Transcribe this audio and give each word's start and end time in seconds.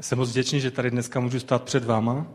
Jsem 0.00 0.18
moc 0.18 0.30
vděčný, 0.30 0.60
že 0.60 0.70
tady 0.70 0.90
dneska 0.90 1.20
můžu 1.20 1.40
stát 1.40 1.62
před 1.62 1.84
váma 1.84 2.26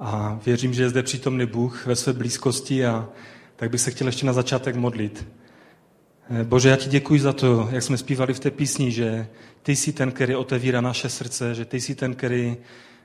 a 0.00 0.40
věřím, 0.46 0.74
že 0.74 0.82
je 0.82 0.88
zde 0.88 1.02
přítomný 1.02 1.46
Bůh 1.46 1.86
ve 1.86 1.96
své 1.96 2.12
blízkosti 2.12 2.86
a 2.86 3.08
tak 3.56 3.70
bych 3.70 3.80
se 3.80 3.90
chtěl 3.90 4.06
ještě 4.06 4.26
na 4.26 4.32
začátek 4.32 4.76
modlit. 4.76 5.28
Eh, 6.30 6.44
Bože, 6.44 6.68
já 6.68 6.76
ti 6.76 6.88
děkuji 6.88 7.20
za 7.20 7.32
to, 7.32 7.68
jak 7.72 7.82
jsme 7.82 7.96
zpívali 7.96 8.34
v 8.34 8.40
té 8.40 8.50
písni, 8.50 8.92
že 8.92 9.26
ty 9.62 9.76
jsi 9.76 9.92
ten, 9.92 10.12
který 10.12 10.34
otevírá 10.34 10.80
naše 10.80 11.08
srdce, 11.08 11.54
že 11.54 11.64
ty 11.64 11.80
jsi 11.80 11.94
ten, 11.94 12.14
který 12.14 12.56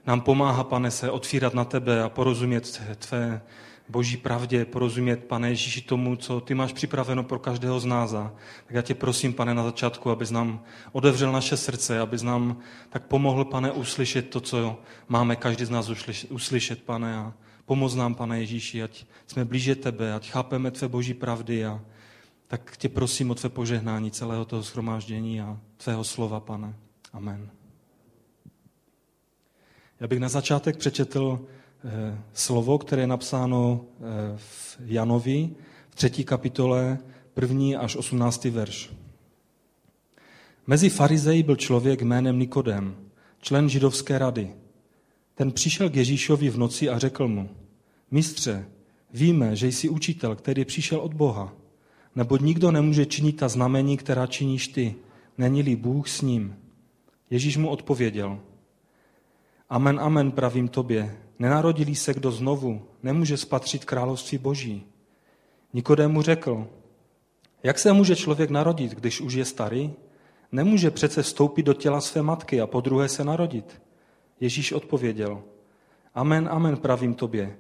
nám 0.07 0.21
pomáhá, 0.21 0.64
pane, 0.64 0.91
se 0.91 1.12
otvírat 1.12 1.54
na 1.54 1.66
tebe 1.66 2.04
a 2.04 2.10
porozumět 2.10 2.82
tvé 3.00 3.41
boží 3.90 4.18
pravdě, 4.18 4.66
porozumět, 4.66 5.24
pane 5.24 5.50
Ježíši, 5.50 5.82
tomu, 5.82 6.16
co 6.16 6.42
ty 6.42 6.56
máš 6.56 6.74
připraveno 6.74 7.24
pro 7.24 7.39
každého 7.39 7.80
z 7.80 7.86
nás. 7.86 8.12
Tak 8.12 8.70
já 8.70 8.82
tě 8.82 8.96
prosím, 8.96 9.34
pane, 9.34 9.54
na 9.54 9.64
začátku, 9.64 10.12
abys 10.12 10.32
nám 10.32 10.64
odevřel 10.92 11.32
naše 11.32 11.57
srdce, 11.57 12.00
abys 12.00 12.21
nám 12.21 12.57
tak 12.89 13.04
pomohl, 13.04 13.46
pane, 13.46 13.71
uslyšet 13.71 14.30
to, 14.30 14.42
co 14.42 14.78
máme 15.07 15.36
každý 15.36 15.66
z 15.66 15.70
nás 15.70 15.89
uslyšet, 16.30 16.83
pane, 16.83 17.18
a 17.18 17.33
pomoz 17.66 17.96
nám, 17.96 18.16
pane 18.16 18.39
Ježíši, 18.39 18.83
ať 18.83 19.06
jsme 19.28 19.46
blíže 19.46 19.75
tebe, 19.75 20.14
ať 20.14 20.30
chápeme 20.30 20.71
tvé 20.71 20.88
boží 20.88 21.14
pravdy 21.14 21.66
a 21.66 21.82
tak 22.47 22.78
tě 22.78 22.89
prosím 22.89 23.32
o 23.32 23.36
tvé 23.36 23.50
požehnání 23.50 24.11
celého 24.11 24.46
toho 24.46 24.61
shromáždění 24.61 25.42
a 25.42 25.58
tvého 25.78 26.04
slova, 26.04 26.39
pane. 26.39 26.74
Amen. 27.14 27.50
Já 30.00 30.08
bych 30.08 30.19
na 30.19 30.30
začátek 30.30 30.78
přečetl 30.78 31.39
slovo, 32.33 32.78
které 32.78 33.02
je 33.02 33.08
napsáno 33.08 33.81
eh, 33.81 34.03
v 34.38 34.78
Janovi 34.86 35.50
v 35.89 35.95
třetí 35.95 36.23
kapitole, 36.23 36.97
první 37.33 37.75
až 37.75 37.95
osmnáctý 37.95 38.50
verš. 38.50 38.92
Mezi 40.67 40.89
farizeji 40.89 41.44
byl 41.44 41.55
člověk 41.55 42.02
jménem 42.02 42.39
Nikodem, 42.39 42.95
člen 43.41 43.69
židovské 43.69 44.17
rady. 44.17 44.53
Ten 45.35 45.52
přišel 45.52 45.89
k 45.89 45.95
Ježíšovi 45.95 46.50
v 46.50 46.57
noci 46.57 46.89
a 46.89 47.00
řekl 47.00 47.27
mu, 47.27 47.50
mistře, 48.11 48.66
víme, 49.13 49.55
že 49.55 49.67
jsi 49.67 49.89
učitel, 49.89 50.35
který 50.35 50.66
přišel 50.66 51.00
od 51.00 51.13
Boha, 51.13 51.53
neboť 52.16 52.41
nikdo 52.41 52.72
nemůže 52.72 53.05
činit 53.05 53.38
ta 53.38 53.50
znamení, 53.50 53.97
která 53.97 54.27
činíš 54.27 54.67
ty, 54.67 54.95
není-li 55.38 55.75
Bůh 55.75 56.09
s 56.09 56.22
ním. 56.22 56.55
Ježíš 57.30 57.57
mu 57.57 57.69
odpověděl, 57.69 58.39
amen, 59.69 60.00
amen, 60.00 60.31
pravím 60.31 60.67
tobě, 60.67 61.17
nenarodili 61.39 61.95
se 61.95 62.13
kdo 62.13 62.31
znovu, 62.31 62.81
nemůže 63.03 63.37
spatřit 63.37 63.85
království 63.85 64.37
boží. 64.37 64.85
Nikodému 65.73 66.21
řekl, 66.21 66.67
jak 67.63 67.79
se 67.79 67.93
může 67.93 68.15
člověk 68.15 68.49
narodit, 68.49 68.91
když 68.91 69.21
už 69.21 69.33
je 69.33 69.45
starý? 69.45 69.93
Nemůže 70.51 70.91
přece 70.91 71.23
vstoupit 71.23 71.63
do 71.63 71.73
těla 71.73 72.01
své 72.01 72.21
matky 72.21 72.61
a 72.61 72.67
po 72.67 72.81
druhé 72.81 73.09
se 73.09 73.23
narodit. 73.23 73.81
Ježíš 74.39 74.71
odpověděl, 74.71 75.41
amen, 76.15 76.49
amen, 76.51 76.77
pravím 76.77 77.13
tobě. 77.13 77.57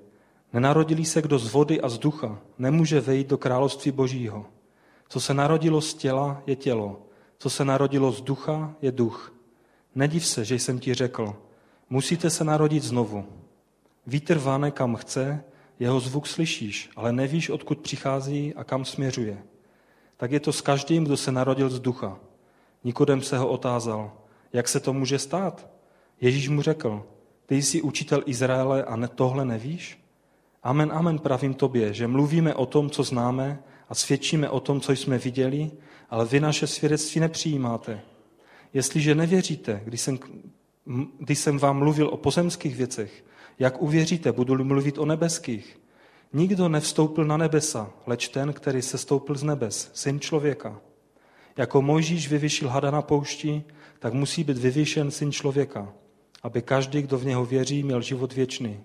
Nenarodili 0.53 1.05
se 1.05 1.21
kdo 1.21 1.39
z 1.39 1.53
vody 1.53 1.81
a 1.81 1.89
z 1.89 1.97
ducha, 1.97 2.39
nemůže 2.57 3.01
vejít 3.01 3.27
do 3.27 3.37
království 3.37 3.91
božího. 3.91 4.45
Co 5.09 5.19
se 5.19 5.33
narodilo 5.33 5.81
z 5.81 5.93
těla, 5.93 6.43
je 6.47 6.55
tělo. 6.55 7.01
Co 7.37 7.49
se 7.49 7.65
narodilo 7.65 8.11
z 8.11 8.21
ducha, 8.21 8.75
je 8.81 8.91
duch. 8.91 9.33
Nediv 9.95 10.25
se, 10.25 10.45
že 10.45 10.55
jsem 10.55 10.79
ti 10.79 10.93
řekl, 10.93 11.35
musíte 11.89 12.29
se 12.29 12.43
narodit 12.43 12.83
znovu. 12.83 13.25
Vítr 14.09 14.37
váne 14.37 14.71
kam 14.71 14.95
chce, 14.95 15.43
jeho 15.79 15.99
zvuk 15.99 16.27
slyšíš, 16.27 16.89
ale 16.95 17.13
nevíš, 17.13 17.49
odkud 17.49 17.79
přichází 17.79 18.53
a 18.55 18.63
kam 18.63 18.85
směřuje. 18.85 19.37
Tak 20.17 20.31
je 20.31 20.39
to 20.39 20.53
s 20.53 20.61
každým, 20.61 21.03
kdo 21.03 21.17
se 21.17 21.31
narodil 21.31 21.69
z 21.69 21.79
ducha. 21.79 22.19
Nikodem 22.83 23.21
se 23.21 23.37
ho 23.37 23.47
otázal, 23.47 24.11
jak 24.53 24.67
se 24.67 24.79
to 24.79 24.93
může 24.93 25.19
stát? 25.19 25.69
Ježíš 26.21 26.49
mu 26.49 26.61
řekl, 26.61 27.05
ty 27.45 27.55
jsi 27.55 27.81
učitel 27.81 28.23
Izraele 28.25 28.83
a 28.83 28.95
ne, 28.95 29.07
tohle 29.07 29.45
nevíš? 29.45 30.03
Amen, 30.63 30.91
amen, 30.93 31.19
pravím 31.19 31.53
tobě, 31.53 31.93
že 31.93 32.07
mluvíme 32.07 32.55
o 32.55 32.65
tom, 32.65 32.89
co 32.89 33.03
známe 33.03 33.59
a 33.89 33.95
svědčíme 33.95 34.49
o 34.49 34.59
tom, 34.59 34.81
co 34.81 34.91
jsme 34.91 35.17
viděli, 35.17 35.71
ale 36.09 36.25
vy 36.25 36.39
naše 36.39 36.67
svědectví 36.67 37.21
nepřijímáte. 37.21 38.01
Jestliže 38.73 39.15
nevěříte, 39.15 39.81
když 39.85 40.01
jsem, 40.01 40.19
když 41.19 41.39
jsem 41.39 41.59
vám 41.59 41.77
mluvil 41.77 42.07
o 42.07 42.17
pozemských 42.17 42.75
věcech, 42.75 43.23
jak 43.59 43.81
uvěříte, 43.81 44.31
budu 44.31 44.63
mluvit 44.63 44.97
o 44.97 45.05
nebeských? 45.05 45.79
Nikdo 46.33 46.69
nevstoupil 46.69 47.25
na 47.25 47.37
nebesa, 47.37 47.89
leč 48.07 48.27
ten, 48.27 48.53
který 48.53 48.81
se 48.81 48.97
stoupil 48.97 49.35
z 49.35 49.43
nebes, 49.43 49.91
syn 49.93 50.19
člověka. 50.19 50.81
Jako 51.57 51.81
Mojžíš 51.81 52.29
vyvyšil 52.29 52.69
hada 52.69 52.91
na 52.91 53.01
poušti, 53.01 53.63
tak 53.99 54.13
musí 54.13 54.43
být 54.43 54.57
vyvyšen 54.57 55.11
syn 55.11 55.31
člověka, 55.31 55.93
aby 56.43 56.61
každý, 56.61 57.01
kdo 57.01 57.17
v 57.17 57.25
něho 57.25 57.45
věří, 57.45 57.83
měl 57.83 58.01
život 58.01 58.33
věčný. 58.33 58.79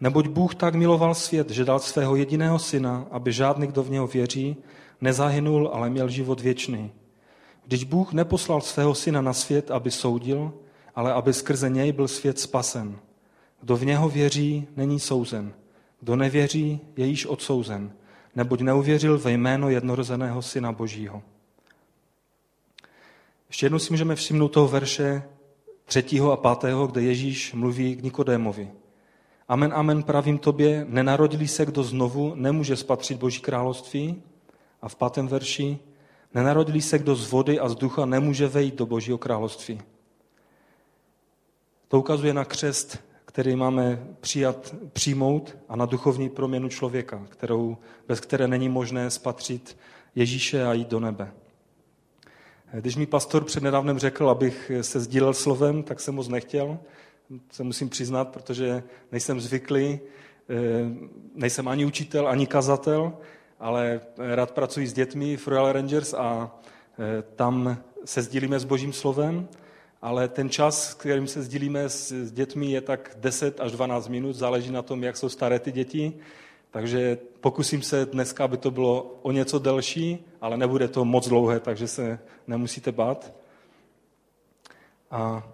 Neboť 0.00 0.28
Bůh 0.28 0.54
tak 0.54 0.74
miloval 0.74 1.14
svět, 1.14 1.50
že 1.50 1.64
dal 1.64 1.78
svého 1.78 2.16
jediného 2.16 2.58
syna, 2.58 3.06
aby 3.10 3.32
žádný, 3.32 3.66
kdo 3.66 3.82
v 3.82 3.90
něho 3.90 4.06
věří, 4.06 4.56
nezahynul, 5.00 5.70
ale 5.72 5.90
měl 5.90 6.08
život 6.08 6.40
věčný. 6.40 6.92
Když 7.64 7.84
Bůh 7.84 8.12
neposlal 8.12 8.60
svého 8.60 8.94
syna 8.94 9.20
na 9.20 9.32
svět, 9.32 9.70
aby 9.70 9.90
soudil, 9.90 10.52
ale 10.94 11.12
aby 11.12 11.32
skrze 11.32 11.70
něj 11.70 11.92
byl 11.92 12.08
svět 12.08 12.38
spasen. 12.38 12.98
Kdo 13.60 13.76
v 13.76 13.84
něho 13.84 14.08
věří, 14.08 14.66
není 14.76 15.00
souzen. 15.00 15.52
Kdo 16.00 16.16
nevěří, 16.16 16.80
je 16.96 17.06
již 17.06 17.26
odsouzen, 17.26 17.92
neboť 18.34 18.60
neuvěřil 18.60 19.18
ve 19.18 19.32
jméno 19.32 19.70
jednorozeného 19.70 20.42
Syna 20.42 20.72
Božího. 20.72 21.22
Ještě 23.48 23.66
jednou 23.66 23.78
si 23.78 23.92
můžeme 23.92 24.14
všimnout 24.14 24.48
toho 24.48 24.68
verše 24.68 25.22
třetího 25.84 26.32
a 26.32 26.36
pátého, 26.36 26.86
kde 26.86 27.02
Ježíš 27.02 27.52
mluví 27.52 27.96
k 27.96 28.02
Nikodémovi. 28.02 28.70
Amen, 29.48 29.72
amen, 29.74 30.02
pravím 30.02 30.38
tobě, 30.38 30.86
nenarodili 30.88 31.48
se 31.48 31.66
kdo 31.66 31.82
znovu, 31.82 32.34
nemůže 32.34 32.76
spatřit 32.76 33.18
Boží 33.18 33.40
království. 33.40 34.22
A 34.82 34.88
v 34.88 34.96
pátém 34.96 35.28
verši, 35.28 35.78
nenarodili 36.34 36.80
se 36.80 36.98
kdo 36.98 37.14
z 37.14 37.30
vody 37.30 37.60
a 37.60 37.68
z 37.68 37.74
ducha, 37.74 38.06
nemůže 38.06 38.48
vejít 38.48 38.74
do 38.74 38.86
Božího 38.86 39.18
království. 39.18 39.80
To 41.92 41.98
ukazuje 41.98 42.34
na 42.34 42.44
křest, 42.44 42.98
který 43.24 43.56
máme 43.56 44.06
přijat, 44.20 44.74
přijmout 44.92 45.56
a 45.68 45.76
na 45.76 45.86
duchovní 45.86 46.28
proměnu 46.28 46.68
člověka, 46.68 47.26
kterou, 47.28 47.76
bez 48.08 48.20
které 48.20 48.48
není 48.48 48.68
možné 48.68 49.10
spatřit 49.10 49.76
Ježíše 50.14 50.66
a 50.66 50.72
jít 50.72 50.88
do 50.88 51.00
nebe. 51.00 51.32
Když 52.72 52.96
mi 52.96 53.06
pastor 53.06 53.44
před 53.44 53.62
nedávnem 53.62 53.98
řekl, 53.98 54.30
abych 54.30 54.72
se 54.80 55.00
sdílel 55.00 55.34
slovem, 55.34 55.82
tak 55.82 56.00
jsem 56.00 56.14
moc 56.14 56.28
nechtěl, 56.28 56.78
se 57.50 57.62
musím 57.62 57.88
přiznat, 57.88 58.28
protože 58.28 58.82
nejsem 59.12 59.40
zvyklý, 59.40 60.00
eh, 60.00 60.56
nejsem 61.34 61.68
ani 61.68 61.84
učitel, 61.84 62.28
ani 62.28 62.46
kazatel, 62.46 63.12
ale 63.60 64.00
rád 64.18 64.50
pracuji 64.50 64.86
s 64.86 64.92
dětmi 64.92 65.36
v 65.36 65.48
Royal 65.48 65.72
Rangers 65.72 66.14
a 66.14 66.60
eh, 66.98 67.22
tam 67.36 67.76
se 68.04 68.22
sdílíme 68.22 68.60
s 68.60 68.64
božím 68.64 68.92
slovem 68.92 69.48
ale 70.02 70.28
ten 70.28 70.50
čas, 70.50 70.94
kterým 70.94 71.26
se 71.26 71.42
sdílíme 71.42 71.88
s 71.88 72.32
dětmi, 72.32 72.70
je 72.70 72.80
tak 72.80 73.16
10 73.16 73.60
až 73.60 73.72
12 73.72 74.08
minut, 74.08 74.32
záleží 74.32 74.70
na 74.70 74.82
tom, 74.82 75.04
jak 75.04 75.16
jsou 75.16 75.28
staré 75.28 75.58
ty 75.58 75.72
děti. 75.72 76.12
Takže 76.70 77.18
pokusím 77.40 77.82
se 77.82 78.06
dneska, 78.06 78.44
aby 78.44 78.56
to 78.56 78.70
bylo 78.70 79.18
o 79.22 79.32
něco 79.32 79.58
delší, 79.58 80.24
ale 80.40 80.56
nebude 80.56 80.88
to 80.88 81.04
moc 81.04 81.28
dlouhé, 81.28 81.60
takže 81.60 81.88
se 81.88 82.18
nemusíte 82.46 82.92
bát. 82.92 83.32
A 85.10 85.48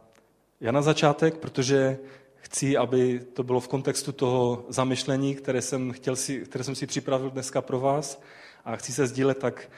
já 0.61 0.73
na 0.73 0.83
začátek, 0.83 1.37
protože 1.37 1.99
chci, 2.37 2.77
aby 2.77 3.21
to 3.33 3.43
bylo 3.43 3.61
v 3.61 3.69
kontextu 3.69 4.13
toho 4.13 4.65
zamyšlení, 4.69 5.35
které 5.35 5.63
jsem, 5.63 5.93
chtěl 5.93 6.17
si, 6.17 6.41
které 6.41 6.65
jsem 6.65 6.75
si 6.75 6.87
připravil 6.87 7.31
dneska 7.31 7.61
pro 7.61 7.81
vás 7.81 8.23
a 8.65 8.77
chci 8.77 8.93
se 8.93 9.07
sdílet, 9.07 9.39
tak 9.39 9.71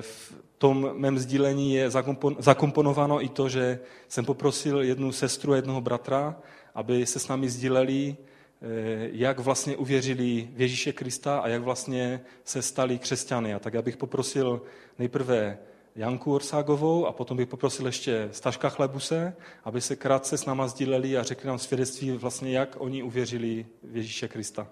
v 0.00 0.34
tom 0.58 0.90
mém 0.92 1.18
sdílení 1.18 1.74
je 1.74 1.90
zakomponováno 2.38 3.24
i 3.24 3.28
to, 3.28 3.48
že 3.48 3.80
jsem 4.08 4.24
poprosil 4.24 4.82
jednu 4.82 5.12
sestru 5.12 5.52
a 5.52 5.56
jednoho 5.56 5.80
bratra, 5.80 6.36
aby 6.74 7.06
se 7.06 7.18
s 7.18 7.28
námi 7.28 7.48
sdíleli, 7.48 8.16
eh, 8.16 8.66
jak 9.12 9.38
vlastně 9.38 9.76
uvěřili 9.76 10.48
v 10.54 10.60
Ježíše 10.60 10.92
Krista 10.92 11.38
a 11.38 11.48
jak 11.48 11.62
vlastně 11.62 12.20
se 12.44 12.62
stali 12.62 12.98
křesťany. 12.98 13.54
A 13.54 13.58
tak 13.58 13.74
já 13.74 13.82
bych 13.82 13.96
poprosil 13.96 14.62
nejprve 14.98 15.58
Janku 15.96 16.34
Orságovou 16.34 17.06
a 17.06 17.12
potom 17.12 17.36
bych 17.36 17.48
poprosil 17.48 17.86
ještě 17.86 18.28
Staška 18.32 18.68
Chlebuse, 18.68 19.36
aby 19.64 19.80
se 19.80 19.96
krátce 19.96 20.38
s 20.38 20.46
náma 20.46 20.68
sdíleli 20.68 21.18
a 21.18 21.22
řekli 21.22 21.48
nám 21.48 21.58
svědectví 21.58 22.10
vlastně, 22.10 22.58
jak 22.58 22.76
oni 22.78 23.02
uvěřili 23.02 23.66
v 23.82 23.96
Ježíše 23.96 24.28
Krista. 24.28 24.68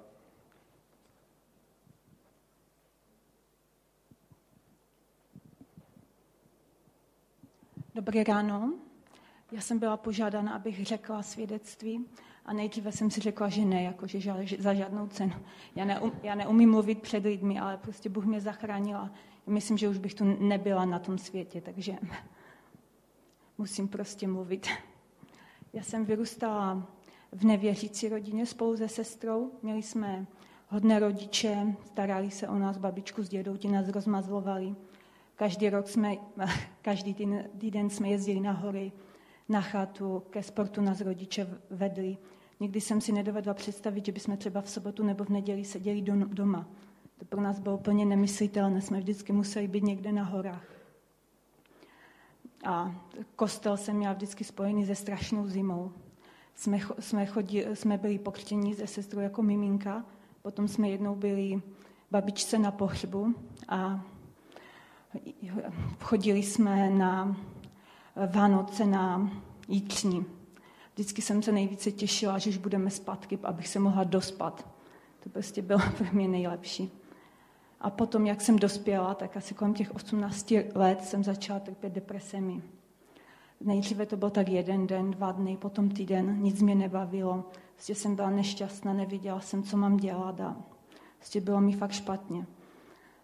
Dobré 7.95 8.25
ráno. 8.25 8.73
Já 9.53 9.61
jsem 9.61 9.79
byla 9.79 9.97
požádána, 9.97 10.53
abych 10.53 10.87
řekla 10.87 11.23
svědectví 11.23 12.07
a 12.45 12.53
nejdříve 12.53 12.93
jsem 12.93 13.11
si 13.11 13.21
řekla, 13.21 13.49
že 13.49 13.65
ne, 13.65 13.83
jakože 13.83 14.19
za 14.59 14.75
žádnou 14.75 15.07
cenu. 15.07 15.33
Já, 15.77 15.85
neum, 15.85 16.13
já 16.23 16.35
neumím 16.35 16.71
mluvit 16.71 17.03
před 17.03 17.25
lidmi, 17.25 17.61
ale 17.61 17.77
prostě 17.77 18.09
Bůh 18.09 18.25
mě 18.25 18.41
zachránil 18.41 18.97
a 18.97 19.11
myslím, 19.47 19.79
že 19.79 19.89
už 19.89 19.99
bych 19.99 20.15
tu 20.15 20.25
nebyla 20.25 20.85
na 20.85 20.99
tom 20.99 21.19
světě, 21.19 21.61
takže 21.61 21.93
musím 23.59 23.89
prostě 23.89 24.29
mluvit. 24.29 24.67
Já 25.73 25.83
jsem 25.83 26.05
vyrůstala 26.05 26.87
v 27.33 27.45
nevěřící 27.45 28.09
rodině 28.09 28.47
spolu 28.47 28.77
se 28.77 28.89
sestrou. 28.89 29.53
Měli 29.63 29.83
jsme 29.83 30.27
hodné 30.69 30.99
rodiče, 30.99 31.77
starali 31.85 32.31
se 32.31 32.49
o 32.49 32.55
nás, 32.55 32.79
babičku 32.79 33.23
s 33.23 33.29
dědou, 33.29 33.57
ti 33.57 33.69
nás 33.69 33.89
rozmazlovali. 33.89 34.75
Každý 35.41 35.71
rok 35.71 35.89
jsme, 35.89 36.17
každý 36.83 37.15
týden 37.59 37.91
jsme 37.91 38.09
jezdili 38.09 38.41
na 38.41 38.53
hory, 38.53 38.93
na 39.49 39.61
chatu, 39.61 40.23
ke 40.31 40.43
sportu 40.43 40.81
nás 40.83 41.01
rodiče 41.01 41.47
vedli. 41.71 42.17
Nikdy 42.61 42.81
jsem 42.81 43.01
si 43.01 43.13
nedovedla 43.13 43.55
představit, 43.55 44.07
že 44.07 44.13
bychom 44.13 44.37
třeba 44.37 44.61
v 44.61 44.71
sobotu 44.71 45.05
nebo 45.05 45.25
v 45.25 45.29
neděli 45.29 45.65
seděli 45.65 46.03
doma. 46.27 46.69
To 47.19 47.25
pro 47.25 47.41
nás 47.41 47.59
bylo 47.59 47.77
úplně 47.77 48.07
nemyslitelné, 48.07 48.81
jsme 48.81 48.99
vždycky 48.99 49.33
museli 49.33 49.69
být 49.69 49.85
někde 49.85 50.13
na 50.13 50.25
horách. 50.25 50.67
A 52.65 53.05
kostel 53.37 53.77
jsem 53.77 53.97
měla 53.97 54.15
vždycky 54.15 54.45
spojený 54.45 54.87
se 54.87 54.95
strašnou 54.95 55.47
zimou. 55.47 55.93
Jsme, 56.55 56.79
jsme, 56.99 57.27
chodili, 57.27 57.77
jsme 57.77 57.99
byli 57.99 58.19
pokřtění 58.19 58.75
se 58.75 58.87
sestrou 58.87 59.21
jako 59.21 59.43
miminka, 59.43 60.05
potom 60.43 60.69
jsme 60.69 60.89
jednou 60.89 61.15
byli 61.15 61.63
babičce 62.11 62.59
na 62.59 62.71
pohřbu 62.71 63.35
a 63.69 64.05
chodili 66.01 66.43
jsme 66.43 66.91
na 66.91 67.37
Vánoce 68.27 68.87
na 68.87 69.31
Jítřní. 69.69 70.25
Vždycky 70.95 71.23
jsem 71.23 71.43
se 71.43 71.53
nejvíce 71.53 71.93
těšila, 71.93 72.39
že 72.39 72.51
už 72.51 72.57
budeme 72.57 72.91
zpátky, 72.91 73.39
abych 73.43 73.69
se 73.69 73.79
mohla 73.79 74.05
dospat. 74.05 74.69
To 75.23 75.29
prostě 75.29 75.63
bylo 75.63 75.81
pro 75.99 76.07
mě 76.13 76.29
nejlepší. 76.29 76.91
A 77.81 77.91
potom, 77.91 78.27
jak 78.27 78.41
jsem 78.41 78.59
dospěla, 78.59 79.15
tak 79.15 79.37
asi 79.37 79.55
kolem 79.55 79.75
těch 79.75 79.95
18 79.95 80.55
let 80.75 81.05
jsem 81.05 81.25
začala 81.25 81.61
trpět 81.61 81.93
depresemi. 81.93 82.63
Nejdříve 83.61 84.07
to 84.07 84.17
byl 84.17 84.31
tak 84.31 84.49
jeden 84.49 84.87
den, 84.87 85.11
dva 85.11 85.33
dny, 85.33 85.57
potom 85.57 85.89
týden, 85.89 86.37
nic 86.43 86.63
mě 86.63 86.75
nebavilo. 86.75 87.45
Prostě 87.75 87.95
jsem 87.95 88.17
byla 88.17 88.31
nešťastná, 88.31 88.93
nevěděla 88.93 89.41
jsem, 89.41 89.63
co 89.63 89.77
mám 89.77 89.97
dělat 89.97 90.41
a 90.41 90.57
prostě 91.17 91.41
bylo 91.41 91.61
mi 91.61 91.73
fakt 91.73 91.93
špatně. 91.93 92.47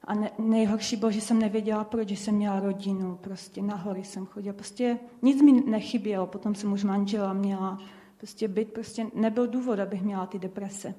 A 0.06 0.14
ne, 0.14 0.31
nejhorší 0.38 0.97
bylo, 0.97 1.11
že 1.11 1.20
jsem 1.20 1.38
nevěděla, 1.38 1.85
proč, 1.85 2.11
jsem 2.11 2.35
měla 2.35 2.61
rodinu, 2.61 3.19
prostě 3.20 3.62
na 3.62 3.76
hory 3.76 4.05
jsem 4.05 4.26
chodila, 4.26 4.53
prostě 4.53 4.99
nic 5.23 5.43
mi 5.43 5.53
nechybělo, 5.53 6.26
potom 6.26 6.55
jsem 6.55 6.73
už 6.73 6.85
manžela 6.85 7.32
měla, 7.32 7.79
prostě 8.17 8.49
být, 8.49 8.73
prostě 8.73 9.06
nebyl 9.14 9.47
důvod, 9.47 9.79
abych 9.79 10.03
měla 10.03 10.26
ty 10.26 10.38
deprese. 10.38 10.94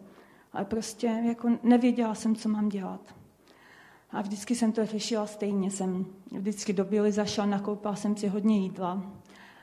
Ale 0.54 0.66
prostě 0.66 1.08
jako 1.08 1.50
nevěděla 1.64 2.16
jsem, 2.16 2.36
co 2.36 2.50
mám 2.50 2.70
dělat. 2.70 3.16
A 4.12 4.22
vždycky 4.22 4.56
jsem 4.56 4.72
to 4.72 4.86
řešila 4.86 5.28
stejně. 5.28 5.72
Jsem 5.72 6.06
vždycky 6.32 6.74
do 6.74 6.86
Bily 6.86 7.12
zašla, 7.12 7.46
nakoupila 7.46 7.96
jsem 7.96 8.18
si 8.18 8.28
hodně 8.28 8.58
jídla 8.58 9.04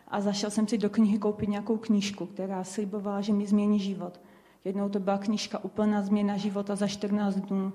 a 0.08 0.20
zašel 0.20 0.50
jsem 0.50 0.68
si 0.68 0.78
do 0.78 0.90
knihy 0.90 1.18
koupit 1.18 1.48
nějakou 1.48 1.76
knížku, 1.76 2.26
která 2.26 2.64
slibovala, 2.64 3.20
že 3.20 3.32
mi 3.32 3.46
změní 3.46 3.78
život. 3.80 4.20
Jednou 4.64 4.88
to 4.88 5.00
byla 5.00 5.18
knížka 5.18 5.64
Úplná 5.64 6.02
změna 6.02 6.36
života 6.36 6.76
za 6.76 6.86
14 6.86 7.34
dnů. 7.34 7.72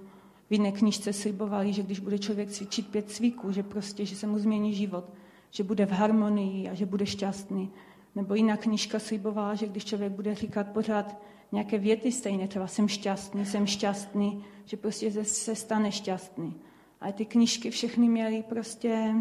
V 0.49 0.51
jiné 0.51 0.71
knižce 0.71 1.13
slibovali, 1.13 1.73
že 1.73 1.83
když 1.83 1.99
bude 1.99 2.19
člověk 2.19 2.49
cvičit 2.49 2.87
pět 2.87 3.11
cvíků, 3.11 3.51
že 3.51 3.63
prostě, 3.63 4.05
že 4.05 4.15
se 4.15 4.27
mu 4.27 4.39
změní 4.39 4.73
život, 4.73 5.05
že 5.51 5.63
bude 5.63 5.85
v 5.85 5.91
harmonii 5.91 6.69
a 6.69 6.73
že 6.73 6.85
bude 6.85 7.05
šťastný. 7.05 7.69
Nebo 8.15 8.35
jiná 8.35 8.57
knižka 8.57 8.99
slibovala, 8.99 9.55
že 9.55 9.67
když 9.67 9.85
člověk 9.85 10.11
bude 10.11 10.35
říkat 10.35 10.67
pořád 10.67 11.21
nějaké 11.51 11.77
věty 11.77 12.11
stejné, 12.11 12.47
třeba 12.47 12.67
jsem 12.67 12.87
šťastný, 12.87 13.45
jsem 13.45 13.67
šťastný, 13.67 14.43
že 14.65 14.77
prostě 14.77 15.23
se 15.23 15.55
stane 15.55 15.91
šťastný. 15.91 16.55
Ale 17.01 17.13
ty 17.13 17.25
knížky 17.25 17.69
všechny 17.69 18.09
měly 18.09 18.43
prostě, 18.49 19.15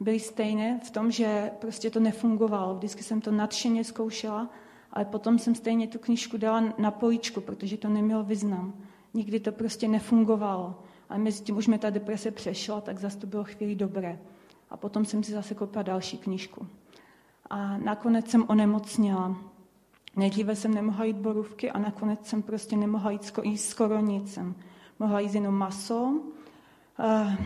byly 0.00 0.20
stejné 0.20 0.80
v 0.84 0.90
tom, 0.90 1.10
že 1.10 1.50
prostě 1.58 1.90
to 1.90 2.00
nefungovalo. 2.00 2.74
Vždycky 2.74 3.02
jsem 3.02 3.20
to 3.20 3.30
nadšeně 3.30 3.84
zkoušela, 3.84 4.50
ale 4.92 5.04
potom 5.04 5.38
jsem 5.38 5.54
stejně 5.54 5.86
tu 5.86 5.98
knížku 5.98 6.36
dala 6.36 6.74
na 6.78 6.90
poličku, 6.90 7.40
protože 7.40 7.76
to 7.76 7.88
nemělo 7.88 8.24
význam. 8.24 8.74
Nikdy 9.14 9.40
to 9.40 9.52
prostě 9.52 9.88
nefungovalo. 9.88 10.74
Ale 11.08 11.18
mezi 11.18 11.42
tím 11.42 11.56
už 11.56 11.66
mi 11.66 11.78
ta 11.78 11.90
deprese 11.90 12.30
přešla, 12.30 12.80
tak 12.80 12.98
zase 12.98 13.18
to 13.18 13.26
bylo 13.26 13.44
chvíli 13.44 13.74
dobré. 13.74 14.18
A 14.70 14.76
potom 14.76 15.04
jsem 15.04 15.22
si 15.22 15.32
zase 15.32 15.54
koupila 15.54 15.82
další 15.82 16.18
knížku. 16.18 16.66
A 17.50 17.76
nakonec 17.76 18.30
jsem 18.30 18.44
onemocněla. 18.48 19.36
Nejdříve 20.16 20.56
jsem 20.56 20.74
nemohla 20.74 21.04
jít 21.04 21.16
borůvky 21.16 21.70
a 21.70 21.78
nakonec 21.78 22.26
jsem 22.26 22.42
prostě 22.42 22.76
nemohla 22.76 23.10
jít, 23.10 23.32
skoro 23.56 24.00
nic. 24.00 24.34
Jsem 24.34 24.54
mohla 24.98 25.20
jíst 25.20 25.34
jenom 25.34 25.54
maso, 25.54 26.20
eh, 26.98 27.36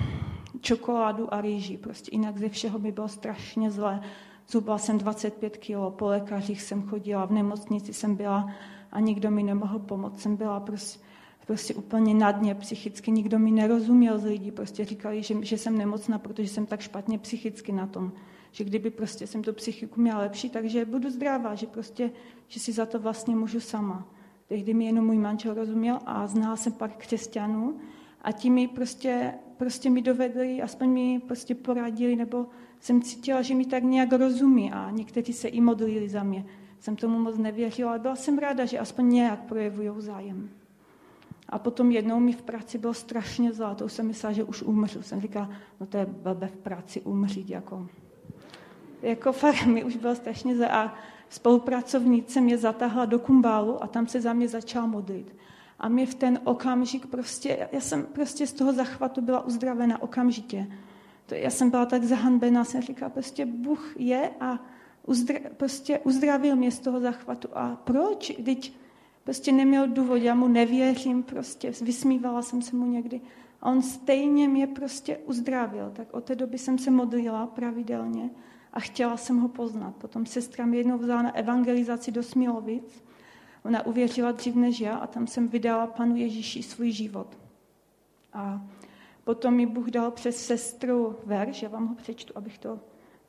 čokoládu 0.61 1.35
a 1.35 1.41
rýži. 1.41 1.77
Prostě 1.77 2.11
jinak 2.13 2.39
ze 2.39 2.49
všeho 2.49 2.79
by 2.79 2.93
bylo 2.93 3.09
strašně 3.09 3.71
zlé. 3.71 4.01
Zubla 4.49 4.79
jsem 4.79 4.99
25 4.99 5.57
kilo, 5.57 5.91
po 5.91 6.07
lékařích 6.07 6.63
jsem 6.63 6.83
chodila, 6.83 7.25
v 7.27 7.31
nemocnici 7.33 7.93
jsem 7.93 8.17
byla 8.17 8.51
a 8.93 9.01
nikdo 9.01 9.31
mi 9.31 9.43
nemohl 9.43 9.79
pomoct. 9.79 10.21
Jsem 10.21 10.37
byla 10.37 10.61
prostě, 10.61 11.06
prostě 11.47 11.75
úplně 11.75 12.15
na 12.15 12.31
dně 12.31 12.55
psychicky, 12.55 13.11
nikdo 13.11 13.39
mi 13.39 13.51
nerozuměl 13.51 14.19
z 14.19 14.25
lidí, 14.25 14.51
prostě 14.51 14.85
říkali, 14.85 15.23
že, 15.23 15.35
že 15.45 15.59
jsem 15.59 15.79
nemocná, 15.79 16.19
protože 16.19 16.49
jsem 16.49 16.67
tak 16.67 16.81
špatně 16.81 17.19
psychicky 17.19 17.73
na 17.73 17.87
tom 17.87 18.13
že 18.57 18.65
kdyby 18.65 18.91
prostě 18.91 19.27
jsem 19.27 19.43
tu 19.43 19.53
psychiku 19.53 20.01
měla 20.01 20.19
lepší, 20.19 20.51
takže 20.51 20.85
budu 20.85 21.11
zdravá, 21.11 21.55
že 21.55 21.67
prostě, 21.67 22.11
že 22.49 22.61
si 22.61 22.73
za 22.73 22.87
to 22.87 22.99
vlastně 22.99 23.37
můžu 23.37 23.61
sama. 23.61 24.09
Tehdy 24.49 24.75
mi 24.75 24.85
jenom 24.85 25.07
můj 25.07 25.19
manžel 25.19 25.55
rozuměl 25.55 25.99
a 26.07 26.27
znala 26.27 26.57
jsem 26.57 26.73
pak 26.73 26.97
křesťanů 26.97 27.77
a 28.23 28.33
ti 28.33 28.51
mi 28.51 28.69
prostě, 28.69 29.35
prostě 29.57 29.91
mi 29.91 30.03
dovedli, 30.03 30.63
aspoň 30.63 30.89
mi 30.89 31.21
prostě 31.27 31.55
poradili, 31.55 32.17
nebo 32.17 32.47
jsem 32.81 33.03
cítila, 33.03 33.43
že 33.43 33.55
mi 33.55 33.65
tak 33.67 33.83
nějak 33.83 34.13
rozumí 34.13 34.73
a 34.73 34.91
někteří 34.91 35.33
se 35.33 35.49
i 35.49 35.61
modlili 35.61 36.09
za 36.09 36.23
mě. 36.23 36.45
Jsem 36.81 36.97
tomu 36.97 37.19
moc 37.19 37.39
nevěřila, 37.39 37.91
ale 37.91 37.99
byla 37.99 38.17
jsem 38.17 38.39
ráda, 38.39 38.65
že 38.65 38.79
aspoň 38.79 39.09
nějak 39.09 39.41
projevují 39.45 39.91
zájem. 39.99 40.51
A 41.49 41.59
potom 41.59 41.91
jednou 41.91 42.21
mi 42.21 42.33
v 42.33 42.43
práci 42.43 42.79
bylo 42.79 42.95
strašně 42.95 43.53
zlá, 43.53 43.75
to 43.75 43.85
už 43.85 43.93
jsem 43.93 44.07
myslela, 44.07 44.33
že 44.33 44.45
už 44.45 44.63
umřu. 44.63 45.03
Jsem 45.03 45.21
říkala, 45.21 45.51
no 45.81 45.87
to 45.87 45.97
je 45.97 46.07
blbé 46.07 46.47
v 46.47 46.57
práci 46.57 47.01
umřít, 47.01 47.51
jako 47.51 47.87
jako 49.03 49.33
fakt 49.33 49.67
mi 49.67 49.85
už 49.85 49.97
bylo 49.97 50.15
strašně 50.15 50.57
za... 50.57 50.69
A 50.69 50.95
spolupracovnice 51.29 52.41
mě 52.41 52.59
zatáhla 52.59 53.05
do 53.05 53.19
kumbálu 53.19 53.83
a 53.83 53.87
tam 53.87 54.07
se 54.07 54.21
za 54.21 54.33
mě 54.33 54.49
začala 54.49 54.87
modlit. 54.87 55.37
A 55.79 55.89
mě 55.89 56.07
v 56.07 56.15
ten 56.15 56.41
okamžik 56.45 57.07
prostě, 57.07 57.69
já 57.73 57.81
jsem 57.81 58.03
prostě 58.03 58.47
z 58.47 58.53
toho 58.53 58.73
zachvatu 58.73 59.21
byla 59.21 59.45
uzdravena 59.45 60.03
okamžitě. 60.03 60.67
To, 61.27 61.35
já 61.35 61.51
jsem 61.51 61.71
byla 61.71 61.87
tak 61.87 62.05
zahanbená, 62.05 62.65
jsem 62.65 62.83
říkala, 62.83 63.09
prostě 63.09 63.47
Bůh 63.47 63.95
je 63.97 64.31
a 64.41 64.59
uzdra, 65.07 65.39
prostě 65.57 65.99
uzdravil 65.99 66.57
mě 66.57 66.71
z 66.71 66.79
toho 66.79 67.01
zachvatu. 67.01 67.49
A 67.55 67.77
proč? 67.85 68.33
Teď 68.45 68.73
prostě 69.27 69.53
neměl 69.53 69.89
důvod, 69.89 70.15
já 70.15 70.35
mu 70.35 70.49
nevěřím, 70.49 71.23
prostě 71.23 71.73
vysmívala 71.83 72.43
jsem 72.43 72.63
se 72.63 72.77
mu 72.77 72.87
někdy. 72.87 73.21
A 73.61 73.71
on 73.71 73.83
stejně 73.83 74.49
mě 74.49 74.67
prostě 74.67 75.17
uzdravil. 75.17 75.91
Tak 75.91 76.15
od 76.15 76.25
té 76.25 76.35
doby 76.35 76.59
jsem 76.59 76.79
se 76.79 76.91
modlila 76.91 77.47
pravidelně 77.47 78.31
a 78.73 78.81
chtěla 78.81 79.17
jsem 79.17 79.39
ho 79.39 79.49
poznat. 79.49 79.97
Potom 79.97 80.27
sestra 80.27 80.67
mi 80.67 80.77
jednou 80.77 80.99
vzala 80.99 81.23
na 81.23 81.37
evangelizaci 81.37 82.13
do 82.13 82.23
Smilovic. 82.23 83.05
Ona 83.65 83.87
uvěřila 83.87 84.33
dřív 84.33 84.55
než 84.55 84.81
já 84.81 84.97
a 84.97 85.07
tam 85.07 85.27
jsem 85.27 85.49
vydala 85.49 85.87
panu 85.87 86.17
Ježíši 86.17 86.63
svůj 86.63 86.91
život. 86.91 87.39
A 88.33 88.67
potom 89.25 89.55
mi 89.55 89.67
Bůh 89.67 89.91
dal 89.91 90.11
přes 90.11 90.47
sestru 90.47 91.17
verš, 91.25 91.63
já 91.63 91.69
vám 91.69 91.87
ho 91.87 91.95
přečtu, 91.95 92.33
abych 92.37 92.59
to 92.59 92.81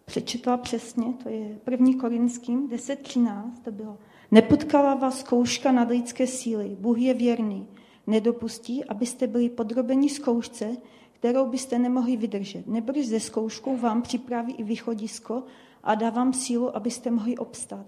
přečetla 0.06 0.58
přesně, 0.58 1.14
to 1.24 1.30
je 1.30 1.60
první 1.64 1.96
Korinským 1.96 2.70
10.13, 2.70 3.52
to 3.64 3.72
bylo. 3.72 3.98
Nepotkala 4.32 4.96
vás 4.96 5.20
zkouška 5.20 5.72
nad 5.72 5.90
lidské 5.90 6.28
síly, 6.28 6.78
Bůh 6.80 7.00
je 7.00 7.14
věrný, 7.14 7.68
nedopustí, 8.08 8.86
abyste 8.86 9.28
byli 9.28 9.50
podrobeni 9.50 10.10
zkoušce, 10.10 10.78
kterou 11.14 11.50
byste 11.50 11.80
nemohli 11.80 12.18
vydržet. 12.18 12.68
Nebož 12.68 13.08
ze 13.08 13.20
zkouškou 13.20 13.78
vám 13.78 14.02
připraví 14.02 14.54
i 14.54 14.64
východisko 14.64 15.44
a 15.84 15.96
dá 15.96 16.10
vám 16.10 16.34
sílu, 16.34 16.76
abyste 16.76 17.12
mohli 17.12 17.38
obstat. 17.38 17.86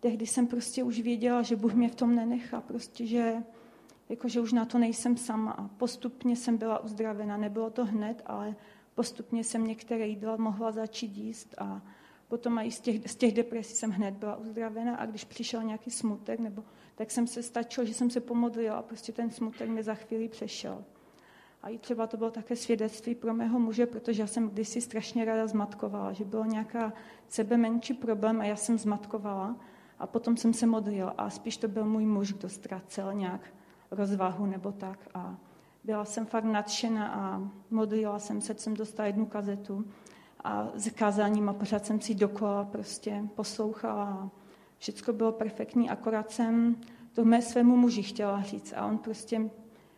Tehdy 0.00 0.26
jsem 0.26 0.46
prostě 0.46 0.82
už 0.82 1.00
věděla, 1.00 1.42
že 1.42 1.56
Bůh 1.56 1.74
mě 1.74 1.88
v 1.88 1.94
tom 1.94 2.14
nenechá, 2.14 2.60
prostě, 2.60 3.06
že, 3.06 3.34
jako, 4.08 4.28
že 4.28 4.40
už 4.40 4.52
na 4.52 4.64
to 4.64 4.78
nejsem 4.78 5.16
sama. 5.16 5.50
A 5.50 5.68
postupně 5.68 6.36
jsem 6.36 6.56
byla 6.56 6.78
uzdravena. 6.78 7.36
Nebylo 7.36 7.70
to 7.70 7.84
hned, 7.84 8.22
ale 8.26 8.56
postupně 8.94 9.44
jsem 9.44 9.66
některé 9.66 10.06
jídla 10.06 10.36
mohla 10.36 10.72
začít 10.72 11.16
jíst 11.16 11.54
a 11.58 11.82
potom 12.30 12.58
i 12.58 12.70
z 12.70 12.80
těch, 12.80 13.10
z 13.10 13.16
těch 13.16 13.34
depresí 13.34 13.74
jsem 13.74 13.90
hned 13.90 14.14
byla 14.14 14.36
uzdravena 14.36 14.96
a 14.96 15.06
když 15.06 15.24
přišel 15.24 15.62
nějaký 15.62 15.90
smutek, 15.90 16.40
nebo, 16.40 16.64
tak 16.94 17.10
jsem 17.10 17.26
se 17.26 17.42
stačilo, 17.42 17.86
že 17.86 17.94
jsem 17.94 18.10
se 18.10 18.20
pomodlila 18.20 18.76
a 18.76 18.82
prostě 18.82 19.12
ten 19.12 19.30
smutek 19.30 19.68
mi 19.68 19.82
za 19.82 19.94
chvíli 19.94 20.28
přešel. 20.28 20.84
A 21.62 21.68
i 21.68 21.78
třeba 21.78 22.06
to 22.06 22.16
bylo 22.16 22.30
také 22.30 22.56
svědectví 22.56 23.14
pro 23.14 23.34
mého 23.34 23.58
muže, 23.58 23.86
protože 23.86 24.22
já 24.22 24.26
jsem 24.26 24.48
kdysi 24.50 24.80
strašně 24.80 25.24
ráda 25.24 25.46
zmatkovala, 25.46 26.12
že 26.12 26.24
bylo 26.24 26.44
nějaká 26.44 26.92
sebe 27.28 27.56
menší 27.56 27.94
problém 27.94 28.40
a 28.40 28.44
já 28.44 28.56
jsem 28.56 28.78
zmatkovala 28.78 29.56
a 29.98 30.06
potom 30.06 30.36
jsem 30.36 30.54
se 30.54 30.66
modlila 30.66 31.14
a 31.18 31.30
spíš 31.30 31.56
to 31.56 31.68
byl 31.68 31.84
můj 31.84 32.06
muž, 32.06 32.32
kdo 32.32 32.48
ztracel 32.48 33.14
nějak 33.14 33.40
rozvahu 33.90 34.46
nebo 34.46 34.72
tak 34.72 35.08
a 35.14 35.36
byla 35.84 36.04
jsem 36.04 36.26
fakt 36.26 36.44
nadšena 36.44 37.08
a 37.08 37.50
modlila 37.70 38.18
jsem 38.18 38.40
se, 38.40 38.54
jsem 38.54 38.74
dostala 38.74 39.06
jednu 39.06 39.26
kazetu 39.26 39.84
a 40.44 40.68
s 40.74 40.90
kázáním 40.90 41.48
a 41.48 41.52
pořád 41.52 41.86
jsem 41.86 42.00
si 42.00 42.14
dokola 42.14 42.64
prostě 42.64 43.24
poslouchala. 43.34 44.30
Všechno 44.78 45.12
bylo 45.12 45.32
perfektní, 45.32 45.90
akorát 45.90 46.30
jsem 46.30 46.76
to 47.12 47.24
mé 47.24 47.42
svému 47.42 47.76
muži 47.76 48.02
chtěla 48.02 48.42
říct 48.42 48.72
a 48.76 48.86
on 48.86 48.98
prostě, 48.98 49.50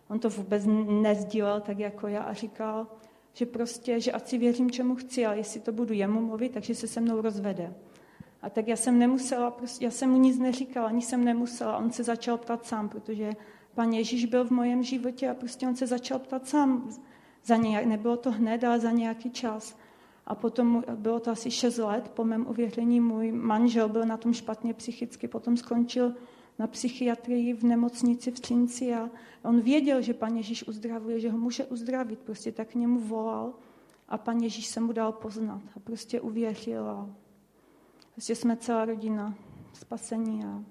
on 0.08 0.18
to 0.18 0.30
vůbec 0.30 0.64
nezdílel 1.02 1.60
tak 1.60 1.78
jako 1.78 2.08
já 2.08 2.22
a 2.22 2.32
říkal, 2.32 2.86
že 3.32 3.46
prostě, 3.46 4.00
že 4.00 4.12
ať 4.12 4.28
si 4.28 4.38
věřím, 4.38 4.70
čemu 4.70 4.94
chci, 4.94 5.26
ale 5.26 5.36
jestli 5.36 5.60
to 5.60 5.72
budu 5.72 5.94
jemu 5.94 6.20
mluvit, 6.20 6.52
takže 6.52 6.74
se 6.74 6.86
se 6.86 7.00
mnou 7.00 7.20
rozvede. 7.20 7.74
A 8.42 8.50
tak 8.50 8.68
já 8.68 8.76
jsem 8.76 8.98
nemusela, 8.98 9.50
prostě, 9.50 9.84
já 9.84 9.90
jsem 9.90 10.10
mu 10.10 10.18
nic 10.18 10.38
neříkala, 10.38 10.88
ani 10.88 11.02
jsem 11.02 11.24
nemusela. 11.24 11.78
On 11.78 11.92
se 11.92 12.02
začal 12.04 12.38
ptat 12.38 12.66
sám, 12.66 12.88
protože 12.88 13.32
pan 13.74 13.92
Ježíš 13.92 14.24
byl 14.24 14.44
v 14.44 14.50
mojem 14.50 14.82
životě 14.82 15.30
a 15.30 15.34
prostě 15.34 15.68
on 15.68 15.76
se 15.76 15.86
začal 15.86 16.18
ptat 16.18 16.48
sám. 16.48 16.90
Za 17.44 17.56
nějak, 17.56 17.84
nebylo 17.84 18.16
to 18.16 18.30
hned, 18.30 18.64
ale 18.64 18.80
za 18.80 18.90
nějaký 18.90 19.30
čas. 19.30 19.76
A 20.32 20.34
potom 20.34 20.84
bylo 20.96 21.20
to 21.20 21.30
asi 21.30 21.50
6 21.50 21.78
let 21.78 22.10
po 22.14 22.24
mém 22.24 22.46
uvěření, 22.48 23.00
můj 23.00 23.32
manžel 23.32 23.88
byl 23.88 24.06
na 24.06 24.16
tom 24.16 24.32
špatně 24.32 24.74
psychicky, 24.74 25.28
potom 25.28 25.56
skončil 25.56 26.14
na 26.58 26.66
psychiatrii 26.66 27.52
v 27.54 27.62
nemocnici 27.62 28.30
v 28.30 28.40
Třinci 28.40 28.94
a 28.94 29.10
on 29.44 29.60
věděl, 29.60 30.02
že 30.02 30.14
pan 30.14 30.36
Ježíš 30.36 30.66
uzdravuje, 30.66 31.20
že 31.20 31.30
ho 31.30 31.38
může 31.38 31.64
uzdravit, 31.64 32.18
prostě 32.18 32.52
tak 32.52 32.68
k 32.68 32.74
němu 32.74 33.00
volal 33.00 33.52
a 34.08 34.18
pan 34.18 34.38
Ježíš 34.38 34.66
se 34.66 34.80
mu 34.80 34.92
dal 34.92 35.12
poznat 35.12 35.62
a 35.76 35.80
prostě 35.80 36.20
uvěřil 36.20 36.90
a 36.90 37.10
prostě 38.12 38.34
jsme 38.34 38.56
celá 38.56 38.84
rodina 38.84 39.34
spasení 39.72 40.44
a 40.44 40.64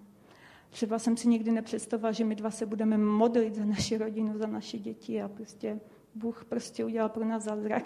třeba 0.70 1.00
jsem 1.00 1.18
si 1.18 1.28
nikdy 1.28 1.52
nepředstavovala, 1.52 2.12
že 2.12 2.26
my 2.26 2.36
dva 2.36 2.52
se 2.52 2.66
budeme 2.66 2.98
modlit 2.98 3.56
za 3.56 3.66
naši 3.66 3.98
rodinu, 3.98 4.38
za 4.38 4.48
naše 4.48 4.78
děti 4.78 5.22
a 5.22 5.28
prostě 5.28 5.80
Bůh 6.16 6.46
prostě 6.46 6.86
udělal 6.86 7.10
pro 7.10 7.26
nás 7.26 7.44
zázrak. 7.44 7.84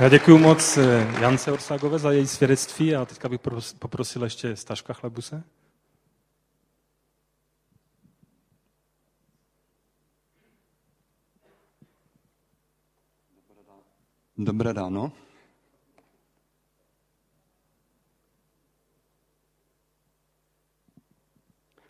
Já 0.00 0.08
děkuji 0.08 0.38
moc 0.38 0.76
eh, 0.76 0.82
Jance 1.20 1.52
Orságové 1.52 1.98
za 1.98 2.12
její 2.12 2.26
svědectví 2.26 2.96
a 2.96 3.04
teďka 3.04 3.28
bych 3.28 3.40
poprosil 3.78 4.24
ještě 4.24 4.56
Staška 4.56 4.92
Chlebuse. 4.92 5.42
Dobré 14.38 14.72
ráno. 14.72 15.12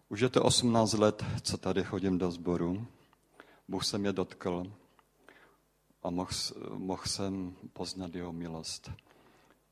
Už 0.08 0.20
je 0.20 0.28
to 0.28 0.42
18 0.42 0.92
let, 0.92 1.24
co 1.42 1.56
tady 1.56 1.84
chodím 1.84 2.18
do 2.18 2.30
sboru. 2.30 2.86
Bůh 3.68 3.84
se 3.84 3.98
mě 3.98 4.12
dotkl 4.12 4.66
a 6.06 6.10
mohl, 6.10 6.30
mohl 6.70 7.02
jsem 7.06 7.54
poznat 7.72 8.14
jeho 8.14 8.32
milost. 8.32 8.90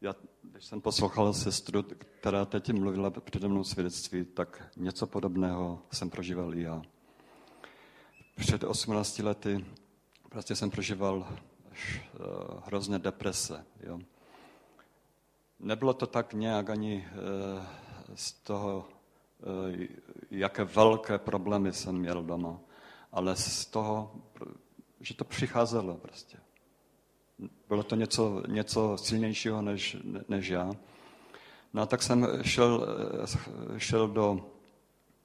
Já, 0.01 0.15
když 0.43 0.65
jsem 0.65 0.81
poslouchal 0.81 1.33
sestru, 1.35 1.83
která 2.21 2.45
teď 2.45 2.73
mluvila 2.73 3.11
přede 3.11 3.49
mnou 3.49 3.65
svědectví, 3.65 4.25
tak 4.25 4.71
něco 4.77 5.07
podobného 5.07 5.83
jsem 5.93 6.11
prožíval 6.11 6.55
i 6.55 6.63
já. 6.63 6.83
Před 8.37 8.65
18 8.65 9.19
lety 9.19 9.65
prostě 10.29 10.57
jsem 10.57 10.71
prožíval 10.71 11.29
až, 11.73 12.11
uh, 12.15 12.61
hrozně 12.65 12.99
deprese. 12.99 13.65
Jo. 13.81 14.01
Nebylo 15.61 15.95
to 15.95 16.07
tak 16.07 16.35
nějak 16.35 16.71
ani 16.71 17.09
uh, 17.13 17.65
z 18.15 18.33
toho, 18.33 18.89
uh, 19.47 19.87
jaké 20.31 20.65
velké 20.65 21.19
problémy 21.19 21.73
jsem 21.73 21.99
měl 21.99 22.23
doma, 22.23 22.61
ale 23.13 23.37
z 23.37 23.67
toho, 23.67 24.15
že 25.05 25.15
to 25.15 25.25
přicházelo 25.25 25.95
prostě. 25.95 26.39
Bylo 27.69 27.83
to 27.83 27.97
něco, 27.97 28.43
něco 28.49 28.97
silnějšího 28.99 29.63
než, 29.63 29.97
než 30.29 30.49
já. 30.49 30.73
No 31.73 31.83
a 31.83 31.87
tak 31.87 32.03
jsem 32.03 32.29
šel, 32.43 32.87
šel 33.79 34.09
do, 34.09 34.51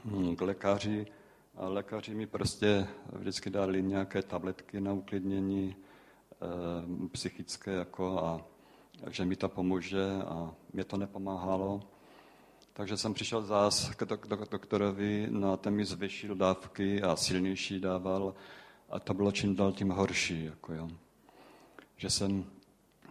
hm, 0.06 0.36
k 0.36 0.42
lékaři 0.42 1.08
a 1.56 1.68
lékaři 1.68 2.16
mi 2.16 2.28
prostě 2.28 2.88
vždycky 3.14 3.50
dali 3.50 3.84
nějaké 3.84 4.22
tabletky 4.22 4.82
na 4.82 4.94
uklidnění 4.94 5.76
e, 5.76 7.08
psychické 7.08 7.72
jako 7.72 8.20
a 8.20 8.46
že 9.10 9.26
mi 9.26 9.36
to 9.36 9.50
pomůže 9.50 10.06
a 10.28 10.52
mě 10.74 10.84
to 10.84 10.98
nepomáhalo. 10.98 11.82
Takže 12.74 12.98
jsem 12.98 13.14
přišel 13.14 13.42
zás 13.42 13.90
k 13.90 14.06
doktorovi, 14.52 15.28
no 15.30 15.54
a 15.54 15.58
ten 15.58 15.74
mi 15.74 15.86
zvyšil 15.86 16.36
dávky 16.36 17.02
a 17.02 17.16
silnější 17.16 17.80
dával 17.80 18.34
a 18.89 19.00
to 19.00 19.13
bylo 19.13 19.31
čím 19.31 19.55
dál 19.55 19.72
tím 19.72 19.89
horší. 19.89 20.46
Jako 20.46 20.74
jo. 20.74 20.89
Že 21.98 22.10
jsem 22.10 22.46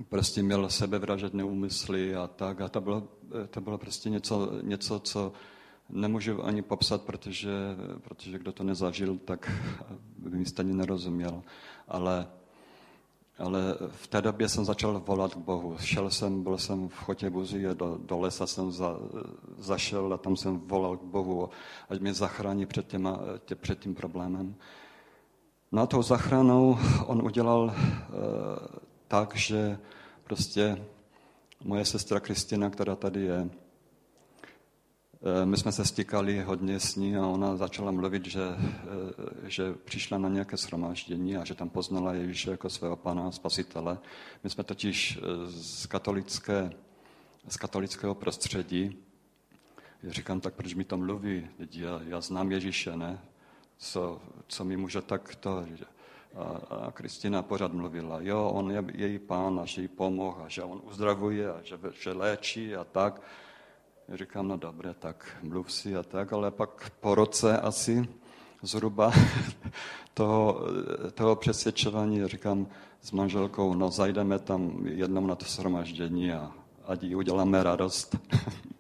prostě 0.08 0.42
měl 0.42 0.70
sebevražedné 0.70 1.44
úmysly 1.44 2.16
a 2.16 2.26
tak. 2.26 2.61
A 2.61 2.68
to 2.68 2.80
bylo, 2.80 3.02
to 3.50 3.61
bylo 3.61 3.78
prostě 3.78 4.11
něco, 4.11 4.50
něco, 4.62 5.00
co 5.00 5.32
nemůžu 5.88 6.44
ani 6.44 6.62
popsat, 6.62 7.02
protože, 7.02 7.50
protože 8.02 8.38
kdo 8.38 8.52
to 8.52 8.64
nezažil, 8.64 9.18
tak 9.18 9.52
by 10.18 10.38
mi 10.38 10.47
stejně 10.47 10.75
nerozuměl. 10.75 11.42
Ale, 11.88 12.26
ale 13.38 13.61
v 13.90 14.06
té 14.06 14.23
době 14.23 14.49
jsem 14.49 14.64
začal 14.64 15.02
volat 15.06 15.35
k 15.35 15.38
Bohu. 15.38 15.76
Šel 15.78 16.11
jsem, 16.11 16.42
byl 16.42 16.58
jsem 16.58 16.88
v 16.88 16.94
Chotě 16.94 17.30
Buzi 17.30 17.66
a 17.66 17.75
do, 17.75 17.99
do 18.02 18.18
lesa 18.18 18.47
jsem 18.47 18.73
za, 18.73 18.97
zašel 19.58 20.14
a 20.14 20.16
tam 20.16 20.37
jsem 20.37 20.58
volal 20.58 20.97
k 20.97 21.02
Bohu, 21.02 21.49
ať 21.88 22.00
mě 22.00 22.14
zachrání 22.14 22.66
před, 22.66 22.87
těma, 22.87 23.20
tě, 23.44 23.54
před 23.54 23.78
tím 23.78 23.94
problémem. 23.94 24.54
Na 25.73 25.87
tou 25.87 26.03
zachranou 26.03 26.79
on 27.07 27.23
udělal 27.23 27.75
e, 27.75 27.77
tak, 29.09 29.37
že 29.37 29.79
prostě 30.25 30.85
moje 31.65 31.85
sestra 31.85 32.21
Kristina, 32.21 32.71
která 32.71 32.97
tady 32.97 33.21
je, 33.21 33.51
e, 35.43 35.47
my 35.47 35.57
jsme 35.57 35.73
se 35.73 35.85
stýkali 35.85 36.41
hodně 36.41 36.81
s 36.81 36.97
ní 36.97 37.17
a 37.17 37.27
ona 37.27 37.57
začala 37.57 37.91
mluvit, 37.91 38.27
že, 38.27 38.43
e, 38.43 39.51
že 39.51 39.75
přišla 39.85 40.19
na 40.19 40.29
nějaké 40.29 40.57
shromáždění 40.57 41.37
a 41.37 41.45
že 41.45 41.55
tam 41.55 41.69
poznala 41.69 42.13
Ježíše 42.13 42.51
jako 42.51 42.71
svého 42.71 42.97
pana 42.97 43.31
spasitele. 43.33 43.99
My 44.45 44.51
jsme 44.51 44.65
totiž 44.65 45.19
z, 45.47 45.87
katolické, 45.87 46.71
z 47.49 47.57
katolického 47.57 48.15
prostředí. 48.15 48.97
Já 50.03 50.13
říkám, 50.13 50.41
tak 50.41 50.55
proč 50.55 50.75
mi 50.75 50.85
to 50.85 50.97
mluví? 50.97 51.47
Já, 51.73 52.01
já 52.07 52.21
znám 52.21 52.53
Ježíše, 52.53 52.97
ne? 52.97 53.19
Co, 53.78 54.20
co 54.47 54.64
mi 54.64 54.76
může 54.76 55.02
takto. 55.02 55.64
A, 56.35 56.42
a 56.75 56.92
Kristina 56.92 57.42
pořád 57.42 57.73
mluvila, 57.73 58.18
jo, 58.20 58.50
on 58.54 58.70
je 58.70 58.85
její 58.94 59.18
pán 59.18 59.61
a 59.61 59.64
že 59.64 59.82
jí 59.82 59.88
pomohl 59.88 60.42
a 60.44 60.49
že 60.49 60.62
on 60.62 60.80
uzdravuje 60.85 61.52
a 61.52 61.62
že, 61.62 61.78
že 62.00 62.12
léčí 62.12 62.76
a 62.76 62.85
tak. 62.85 63.23
Já 64.08 64.16
říkám, 64.16 64.49
no 64.49 64.56
dobré, 64.56 64.94
tak 64.94 65.37
mluv 65.42 65.73
si 65.73 65.97
a 65.97 66.02
tak, 66.02 66.32
ale 66.32 66.50
pak 66.50 66.90
po 67.00 67.14
roce 67.14 67.61
asi 67.61 68.08
zhruba 68.62 69.12
toho, 70.14 70.61
toho 71.14 71.37
přesvědčování 71.37 72.28
říkám 72.28 72.66
s 73.00 73.12
manželkou, 73.12 73.75
no 73.75 73.90
zajdeme 73.90 74.38
tam 74.38 74.87
jednou 74.87 75.26
na 75.26 75.35
to 75.35 75.44
shromaždění 75.44 76.32
a 76.32 76.52
ať 76.87 77.02
jí 77.02 77.14
uděláme 77.14 77.62
radost. 77.62 78.16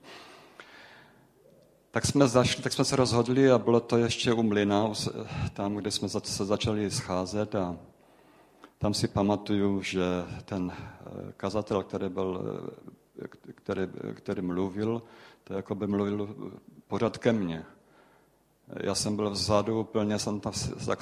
tak 1.90 2.06
jsme, 2.06 2.28
zašli, 2.28 2.62
tak 2.62 2.72
jsme 2.72 2.84
se 2.84 2.96
rozhodli 2.96 3.50
a 3.50 3.58
bylo 3.58 3.80
to 3.80 3.96
ještě 3.96 4.32
u 4.32 4.42
mlyna, 4.42 4.92
tam, 5.52 5.74
kde 5.74 5.90
jsme 5.90 6.08
se 6.08 6.44
začali 6.44 6.90
scházet 6.90 7.54
a 7.54 7.76
tam 8.78 8.94
si 8.94 9.08
pamatuju, 9.08 9.82
že 9.82 10.04
ten 10.44 10.72
eh, 10.72 11.32
kazatel, 11.36 11.82
který, 11.82 12.08
byl, 12.08 12.42
eh, 13.22 13.28
který, 13.54 13.82
který 14.14 14.42
mluvil, 14.42 15.02
to 15.44 15.54
jako 15.54 15.74
by 15.74 15.86
mluvil 15.86 16.36
pořád 16.88 17.18
ke 17.18 17.32
mně. 17.32 17.64
Já 18.80 18.94
jsem 18.94 19.16
byl 19.16 19.30
vzadu, 19.30 19.80
úplně 19.80 20.18
jsem 20.18 20.40
tam 20.40 20.52
tak 20.86 20.98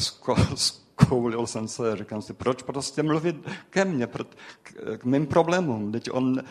zkoulil 0.54 1.46
jsem 1.46 1.68
se 1.68 1.96
říkám 1.96 2.22
si, 2.22 2.32
proč 2.32 2.62
prostě 2.62 3.02
mluvit 3.02 3.36
ke 3.70 3.84
mně, 3.84 4.08
k 4.98 5.04
mým 5.04 5.26
problémům. 5.26 5.92
Teď 5.92 6.10
on 6.12 6.42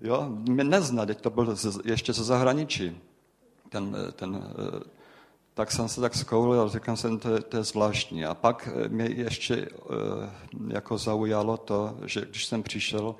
jo, 0.00 0.26
mě 0.28 0.64
nezná, 0.64 1.06
teď 1.06 1.20
to 1.20 1.30
byl 1.30 1.56
ještě 1.84 2.12
ze 2.12 2.24
zahraničí 2.24 3.00
ten, 3.68 3.96
ten, 4.12 4.42
tak 5.54 5.72
jsem 5.72 5.88
se 5.88 6.00
tak 6.00 6.14
zkoulil 6.14 6.62
a 6.62 6.68
říkal 6.68 6.96
jsem, 6.96 7.18
to, 7.18 7.42
to 7.42 7.56
je 7.56 7.64
zvláštní. 7.64 8.24
A 8.24 8.34
pak 8.34 8.68
mě 8.88 9.04
ještě 9.04 9.54
eh, 9.56 10.30
jako 10.68 10.98
zaujalo 10.98 11.56
to, 11.56 11.98
že 12.06 12.20
když 12.30 12.46
jsem 12.46 12.62
přišel, 12.62 13.14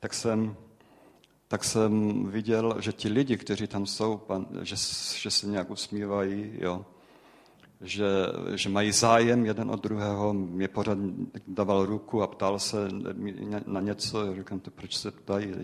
tak 0.00 0.14
jsem, 0.14 0.56
tak 1.48 1.64
jsem 1.64 2.24
viděl, 2.26 2.76
že 2.80 2.92
ti 2.92 3.08
lidi, 3.08 3.36
kteří 3.36 3.66
tam 3.66 3.86
jsou, 3.86 4.16
pan, 4.16 4.46
že, 4.62 4.76
že 5.16 5.30
se 5.30 5.46
nějak 5.46 5.70
usmívají, 5.70 6.52
jo, 6.60 6.84
že, 7.80 8.06
že 8.54 8.68
mají 8.68 8.92
zájem 8.92 9.46
jeden 9.46 9.70
od 9.70 9.82
druhého, 9.82 10.32
mě 10.32 10.68
pořád 10.68 10.98
dával 11.48 11.86
ruku 11.86 12.22
a 12.22 12.26
ptal 12.26 12.58
se 12.58 12.88
na 13.66 13.80
něco, 13.80 14.36
říkám, 14.36 14.60
to 14.60 14.70
proč 14.70 14.96
se 14.96 15.10
ptají, 15.10 15.54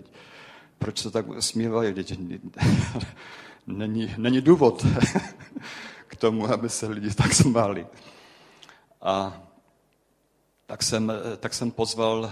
proč 0.79 0.97
se 0.97 1.11
tak 1.11 1.25
smívají, 1.39 1.93
není, 3.67 4.13
není 4.17 4.41
důvod 4.41 4.85
k 6.07 6.15
tomu, 6.15 6.47
aby 6.47 6.69
se 6.69 6.87
lidi 6.87 7.13
tak 7.13 7.33
smáli. 7.33 7.87
A 9.01 9.43
tak 10.65 10.83
jsem, 10.83 11.11
tak 11.39 11.53
jsem 11.53 11.71
pozval 11.71 12.31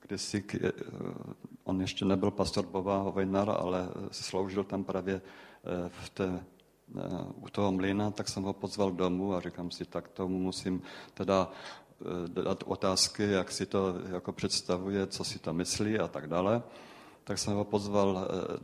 kdysi, 0.00 0.44
on 1.64 1.80
ještě 1.80 2.04
nebyl 2.04 2.30
pastor 2.30 2.66
Boba 2.66 2.98
Hovejnar, 2.98 3.50
ale 3.50 3.88
sloužil 4.10 4.64
tam 4.64 4.84
právě 4.84 5.20
v 5.88 6.10
té 6.10 6.44
u 7.42 7.48
toho 7.48 7.72
mlýna, 7.72 8.10
tak 8.10 8.28
jsem 8.28 8.42
ho 8.42 8.52
pozval 8.52 8.92
domů 8.92 9.34
a 9.34 9.40
říkám 9.40 9.70
si, 9.70 9.84
tak 9.84 10.08
tomu 10.08 10.38
musím 10.38 10.82
teda 11.14 11.50
eh, 12.00 12.42
dát 12.42 12.62
otázky, 12.66 13.22
jak 13.22 13.52
si 13.52 13.66
to 13.66 13.94
jako 14.12 14.32
představuje, 14.32 15.06
co 15.06 15.24
si 15.24 15.38
to 15.38 15.52
myslí 15.52 15.98
a 15.98 16.08
tak 16.08 16.26
dále. 16.26 16.62
Tak 17.26 17.38
jsem 17.38 17.54
ho 17.54 17.64
pozval 17.64 18.18
eh, 18.18 18.58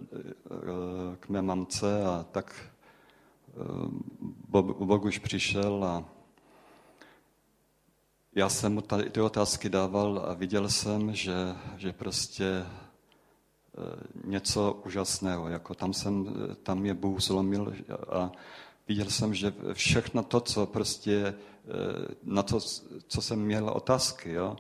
eh, 0.50 1.16
k 1.21 1.28
mé 1.28 1.42
mamce 1.42 2.04
a 2.04 2.26
tak 2.33 2.71
Bog 4.78 5.04
už 5.04 5.19
přišel 5.19 5.85
a 5.85 6.04
já 8.35 8.49
jsem 8.49 8.75
mu 8.75 8.81
ty 9.11 9.21
otázky 9.21 9.69
dával 9.69 10.25
a 10.26 10.35
viděl 10.35 10.69
jsem, 10.69 11.14
že, 11.14 11.54
že 11.76 11.92
prostě 11.92 12.66
Eh, 13.78 14.02
něco 14.25 14.81
úžasného. 14.87 15.49
Jako 15.49 15.75
tam, 15.75 15.92
jsem, 15.92 16.35
tam 16.62 16.87
je 16.87 16.95
Bůh 16.95 17.21
zlomil 17.21 17.75
a 18.09 18.33
viděl 18.88 19.11
jsem, 19.11 19.35
že 19.35 19.52
všechno 19.73 20.23
to, 20.23 20.40
co 20.40 20.66
prostě, 20.66 21.14
eh, 21.25 21.35
na 22.23 22.42
to, 22.42 22.61
co 23.07 23.23
jsem 23.23 23.40
měl 23.40 23.69
otázky, 23.69 24.33
jo, 24.33 24.57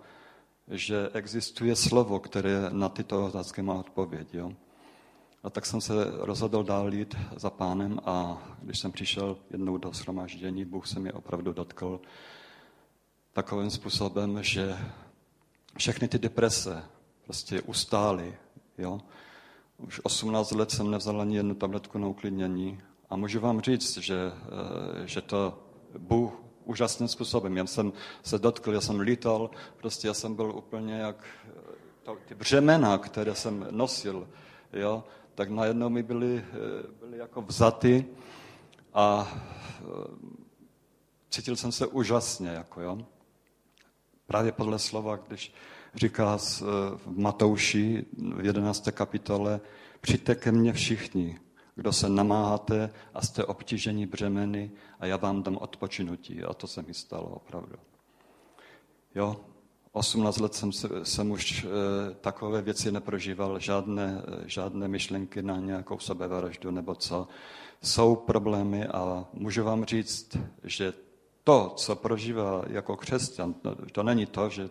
že 0.72 1.08
existuje 1.14 1.76
slovo, 1.76 2.18
které 2.18 2.70
na 2.70 2.88
tyto 2.88 3.26
otázky 3.26 3.62
má 3.62 3.74
odpověď. 3.74 4.34
Jo. 4.34 4.52
A 5.42 5.50
tak 5.50 5.66
jsem 5.66 5.80
se 5.80 5.92
rozhodl 6.10 6.64
dál 6.64 6.94
jít 6.94 7.16
za 7.36 7.50
pánem 7.50 7.98
a 8.04 8.42
když 8.62 8.78
jsem 8.78 8.92
přišel 8.92 9.36
jednou 9.50 9.76
do 9.76 9.92
shromáždění, 9.92 10.64
Bůh 10.64 10.86
se 10.86 11.00
mě 11.00 11.12
opravdu 11.12 11.52
dotkl 11.52 12.00
takovým 13.32 13.70
způsobem, 13.70 14.42
že 14.42 14.78
všechny 15.78 16.08
ty 16.08 16.18
deprese 16.18 16.84
prostě 17.24 17.62
ustály, 17.62 18.34
Jo? 18.78 19.00
Už 19.78 20.00
18 20.02 20.50
let 20.50 20.70
jsem 20.70 20.90
nevzal 20.90 21.20
ani 21.20 21.36
jednu 21.36 21.54
tabletku 21.54 21.98
na 21.98 22.08
uklidnění 22.08 22.80
a 23.10 23.16
můžu 23.16 23.40
vám 23.40 23.60
říct, 23.60 23.98
že, 23.98 24.32
eh, 24.32 25.06
že 25.06 25.20
to 25.20 25.58
Bůh 25.98 26.41
úžasným 26.64 27.08
způsobem. 27.08 27.56
Já 27.56 27.66
jsem 27.66 27.92
se 28.22 28.38
dotkl, 28.38 28.72
já 28.72 28.80
jsem 28.80 29.00
lítal, 29.00 29.50
prostě 29.76 30.08
já 30.08 30.14
jsem 30.14 30.34
byl 30.34 30.52
úplně 30.56 30.94
jak 30.94 31.24
eh, 31.48 31.60
to, 32.02 32.16
ty 32.28 32.34
břemena, 32.34 32.98
které 32.98 33.34
jsem 33.34 33.66
nosil, 33.70 34.28
jo, 34.72 35.04
tak 35.34 35.50
najednou 35.50 35.88
mi 35.88 36.02
byly, 36.02 36.36
eh, 36.36 37.04
byly 37.04 37.18
jako 37.18 37.42
vzaty 37.42 38.06
a 38.94 39.32
cítil 41.30 41.56
jsem 41.56 41.72
se 41.72 41.86
úžasně, 41.86 42.48
jako 42.48 42.80
jo. 42.80 42.98
Právě 44.26 44.52
podle 44.52 44.78
slova, 44.78 45.16
když 45.16 45.54
říká 45.94 46.38
eh, 46.38 46.64
v 46.96 47.18
Matouši 47.18 48.04
v 48.36 48.44
11. 48.44 48.90
kapitole, 48.90 49.60
přijďte 50.00 50.34
ke 50.34 50.52
mně 50.52 50.72
všichni, 50.72 51.40
kdo 51.74 51.92
se 51.92 52.08
namáháte 52.08 52.90
a 53.14 53.22
jste 53.22 53.44
obtíženi 53.44 54.06
břemeny 54.06 54.70
a 55.00 55.06
já 55.06 55.16
vám 55.16 55.42
dám 55.42 55.56
odpočinutí. 55.56 56.42
A 56.42 56.54
to 56.54 56.66
se 56.66 56.82
mi 56.82 56.94
stalo 56.94 57.26
opravdu. 57.26 57.76
Jo, 59.14 59.36
18 59.92 60.38
let 60.38 60.54
jsem, 60.54 60.72
jsem 61.02 61.30
už 61.30 61.64
e, 61.64 61.68
takové 62.14 62.62
věci 62.62 62.92
neprožíval, 62.92 63.58
žádné, 63.58 64.22
žádné 64.46 64.88
myšlenky 64.88 65.42
na 65.42 65.56
nějakou 65.56 65.98
sebevraždu 65.98 66.70
nebo 66.70 66.94
co. 66.94 67.28
Jsou 67.82 68.16
problémy 68.16 68.86
a 68.86 69.24
můžu 69.32 69.64
vám 69.64 69.84
říct, 69.84 70.36
že 70.64 70.92
to, 71.44 71.72
co 71.76 71.96
prožívá 71.96 72.62
jako 72.66 72.96
křesťan, 72.96 73.54
to 73.92 74.02
není 74.02 74.26
to, 74.26 74.48
že 74.48 74.70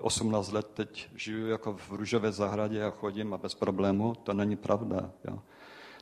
18 0.00 0.52
let 0.52 0.66
teď 0.74 1.08
žiju 1.14 1.46
jako 1.46 1.74
v 1.74 1.92
růžové 1.92 2.32
zahradě 2.32 2.84
a 2.84 2.90
chodím 2.90 3.34
a 3.34 3.38
bez 3.38 3.54
problému, 3.54 4.14
to 4.14 4.32
není 4.32 4.56
pravda. 4.56 5.10
Jo. 5.24 5.38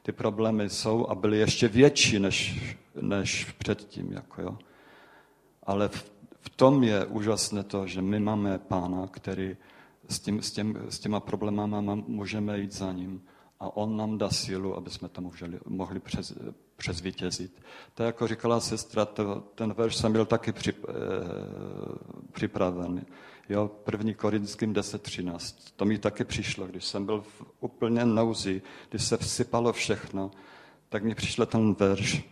Ty 0.03 0.13
problémy 0.13 0.71
jsou 0.71 1.07
a 1.07 1.15
byly 1.15 1.39
ještě 1.39 1.69
větší 1.69 2.19
než, 2.19 2.61
než 3.01 3.45
předtím. 3.59 4.13
Jako, 4.13 4.43
jo. 4.43 4.59
Ale 5.63 5.89
v, 5.89 6.13
v 6.41 6.49
tom 6.49 6.85
je 6.85 7.07
úžasné 7.07 7.63
to, 7.63 7.87
že 7.87 8.03
my 8.03 8.21
máme 8.21 8.59
pána, 8.59 9.07
který 9.07 9.57
s, 10.09 10.21
tím, 10.21 10.43
s, 10.43 10.53
tím, 10.53 10.79
s 10.89 10.99
těma 10.99 11.21
problémama 11.21 11.81
můžeme 11.95 12.59
jít 12.59 12.73
za 12.73 12.93
ním 12.93 13.23
a 13.61 13.77
on 13.77 13.97
nám 13.97 14.19
dá 14.19 14.31
sílu, 14.31 14.77
aby 14.77 14.91
jsme 14.91 15.09
to 15.09 15.21
mohli, 15.21 15.61
mohli 15.67 16.01
přes, 16.01 16.33
přezvítězit. 16.77 17.63
Tak 17.95 18.07
jako 18.07 18.29
říkala 18.29 18.61
sestra, 18.61 19.05
to, 19.05 19.41
ten 19.55 19.73
verš 19.73 19.97
jsem 19.97 20.13
byl 20.13 20.27
taky 20.27 20.53
při, 20.53 20.73
eh, 20.73 20.93
připraven. 22.33 23.07
Jo, 23.51 23.69
první 23.69 24.15
Korinským 24.15 24.75
10.13. 24.75 25.73
To 25.77 25.85
mi 25.85 25.99
taky 25.99 26.25
přišlo, 26.25 26.67
když 26.67 26.85
jsem 26.85 27.07
byl 27.07 27.21
v 27.23 27.43
úplně 27.61 28.05
nouzi, 28.05 28.63
když 28.91 29.05
se 29.05 29.17
vsypalo 29.17 29.73
všechno, 29.73 30.31
tak 30.89 31.05
mi 31.05 31.15
přišel 31.15 31.47
ten 31.47 31.75
verš, 31.75 32.25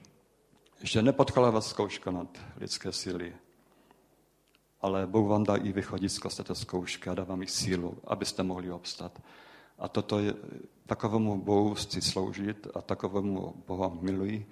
že 0.82 1.02
nepotkála 1.02 1.50
vás 1.50 1.68
zkouška 1.68 2.10
nad 2.10 2.38
lidské 2.56 2.92
síly, 2.92 3.34
ale 4.80 5.06
Bůh 5.06 5.28
vám 5.28 5.44
dá 5.44 5.56
i 5.56 5.72
východisko 5.72 6.30
z 6.30 6.36
této 6.36 6.54
zkoušky 6.54 7.10
a 7.10 7.14
dá 7.14 7.24
vám 7.24 7.42
i 7.42 7.46
sílu, 7.46 7.98
abyste 8.04 8.42
mohli 8.42 8.70
obstat. 8.70 9.22
A 9.78 9.88
toto 9.88 10.18
je, 10.18 10.34
takovému 10.86 11.42
Bohu 11.42 11.74
chci 11.74 12.02
sloužit 12.02 12.66
a 12.74 12.80
takovému 12.80 13.54
Boha 13.66 13.90
miluji. 14.00 14.46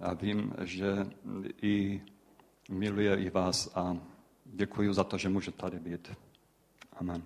A 0.00 0.14
vím, 0.14 0.54
že 0.62 1.06
i 1.62 2.02
miluje 2.70 3.16
i 3.16 3.30
vás 3.30 3.70
a 3.74 3.96
děkuji 4.52 4.94
za 4.94 5.04
to, 5.04 5.18
že 5.18 5.28
můžu 5.28 5.50
tady 5.50 5.78
být. 5.78 6.12
Amen. 6.96 7.22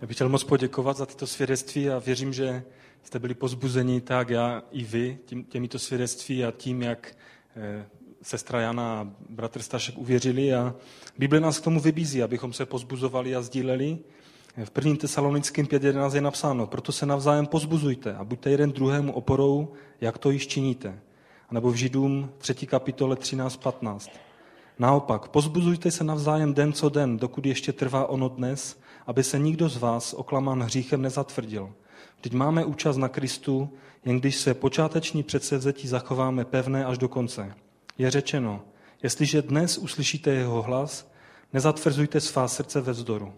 Já 0.00 0.06
bych 0.06 0.16
chtěl 0.16 0.28
moc 0.28 0.44
poděkovat 0.44 0.96
za 0.96 1.06
tyto 1.06 1.26
svědectví 1.26 1.90
a 1.90 1.98
věřím, 1.98 2.32
že 2.32 2.64
jste 3.02 3.18
byli 3.18 3.34
pozbuzeni 3.34 4.00
tak 4.00 4.30
já 4.30 4.62
i 4.70 4.84
vy 4.84 5.18
tím, 5.24 5.44
těmito 5.44 5.78
svědectví 5.78 6.44
a 6.44 6.50
tím, 6.50 6.82
jak 6.82 7.16
Eh, 7.56 7.84
sestra 8.22 8.60
Jana 8.60 9.00
a 9.00 9.06
bratr 9.28 9.62
Stašek 9.62 9.98
uvěřili 9.98 10.54
a 10.54 10.74
Bible 11.18 11.40
nás 11.40 11.58
k 11.58 11.64
tomu 11.64 11.80
vybízí, 11.80 12.22
abychom 12.22 12.52
se 12.52 12.66
pozbuzovali 12.66 13.36
a 13.36 13.42
sdíleli. 13.42 13.98
V 14.56 14.70
1. 14.76 14.96
tesalonickém 14.96 15.66
5.11 15.66 16.14
je 16.14 16.20
napsáno, 16.20 16.66
proto 16.66 16.92
se 16.92 17.06
navzájem 17.06 17.46
pozbuzujte 17.46 18.14
a 18.14 18.24
buďte 18.24 18.50
jeden 18.50 18.72
druhému 18.72 19.12
oporou, 19.12 19.72
jak 20.00 20.18
to 20.18 20.30
již 20.30 20.46
činíte. 20.46 21.00
A 21.48 21.54
nebo 21.54 21.70
v 21.70 21.74
Židům 21.74 22.30
3. 22.38 22.54
kapitole 22.66 23.16
13.15. 23.16 24.10
Naopak, 24.78 25.28
pozbuzujte 25.28 25.90
se 25.90 26.04
navzájem 26.04 26.54
den 26.54 26.72
co 26.72 26.88
den, 26.88 27.16
dokud 27.16 27.46
ještě 27.46 27.72
trvá 27.72 28.06
ono 28.06 28.28
dnes, 28.28 28.80
aby 29.06 29.24
se 29.24 29.38
nikdo 29.38 29.68
z 29.68 29.76
vás 29.76 30.14
oklamán 30.14 30.62
hříchem 30.62 31.02
nezatvrdil. 31.02 31.72
Vždyť 32.18 32.32
máme 32.32 32.64
účast 32.64 32.96
na 32.96 33.08
Kristu, 33.08 33.70
jen 34.04 34.20
když 34.20 34.36
se 34.36 34.54
počáteční 34.54 35.22
předsevzetí 35.22 35.88
zachováme 35.88 36.44
pevné 36.44 36.84
až 36.84 36.98
do 36.98 37.08
konce. 37.08 37.54
Je 37.98 38.10
řečeno, 38.10 38.60
jestliže 39.02 39.42
dnes 39.42 39.78
uslyšíte 39.78 40.30
jeho 40.30 40.62
hlas, 40.62 41.12
nezatvrzujte 41.52 42.20
svá 42.20 42.48
srdce 42.48 42.80
ve 42.80 42.92
vzdoru. 42.92 43.32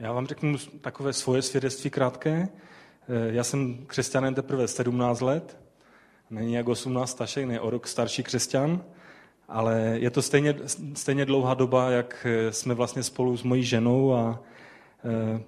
Já 0.00 0.12
vám 0.12 0.26
řeknu 0.26 0.58
takové 0.80 1.12
svoje 1.12 1.42
svědectví 1.42 1.90
krátké. 1.90 2.48
Eh, 3.08 3.32
já 3.32 3.44
jsem 3.44 3.86
křesťanem 3.86 4.34
teprve 4.34 4.68
17 4.68 5.20
let, 5.20 5.58
není 6.30 6.52
jak 6.52 6.68
18 6.68 7.10
stašek, 7.10 7.46
ne 7.46 7.60
o 7.60 7.70
rok 7.70 7.86
starší 7.86 8.22
křesťan, 8.22 8.84
ale 9.48 9.96
je 10.00 10.10
to 10.10 10.22
stejně, 10.22 10.54
stejně 10.94 11.24
dlouhá 11.24 11.54
doba, 11.54 11.90
jak 11.90 12.26
eh, 12.28 12.52
jsme 12.52 12.74
vlastně 12.74 13.02
spolu 13.02 13.36
s 13.36 13.42
mojí 13.42 13.64
ženou 13.64 14.14
a 14.14 14.42
eh, 15.04 15.42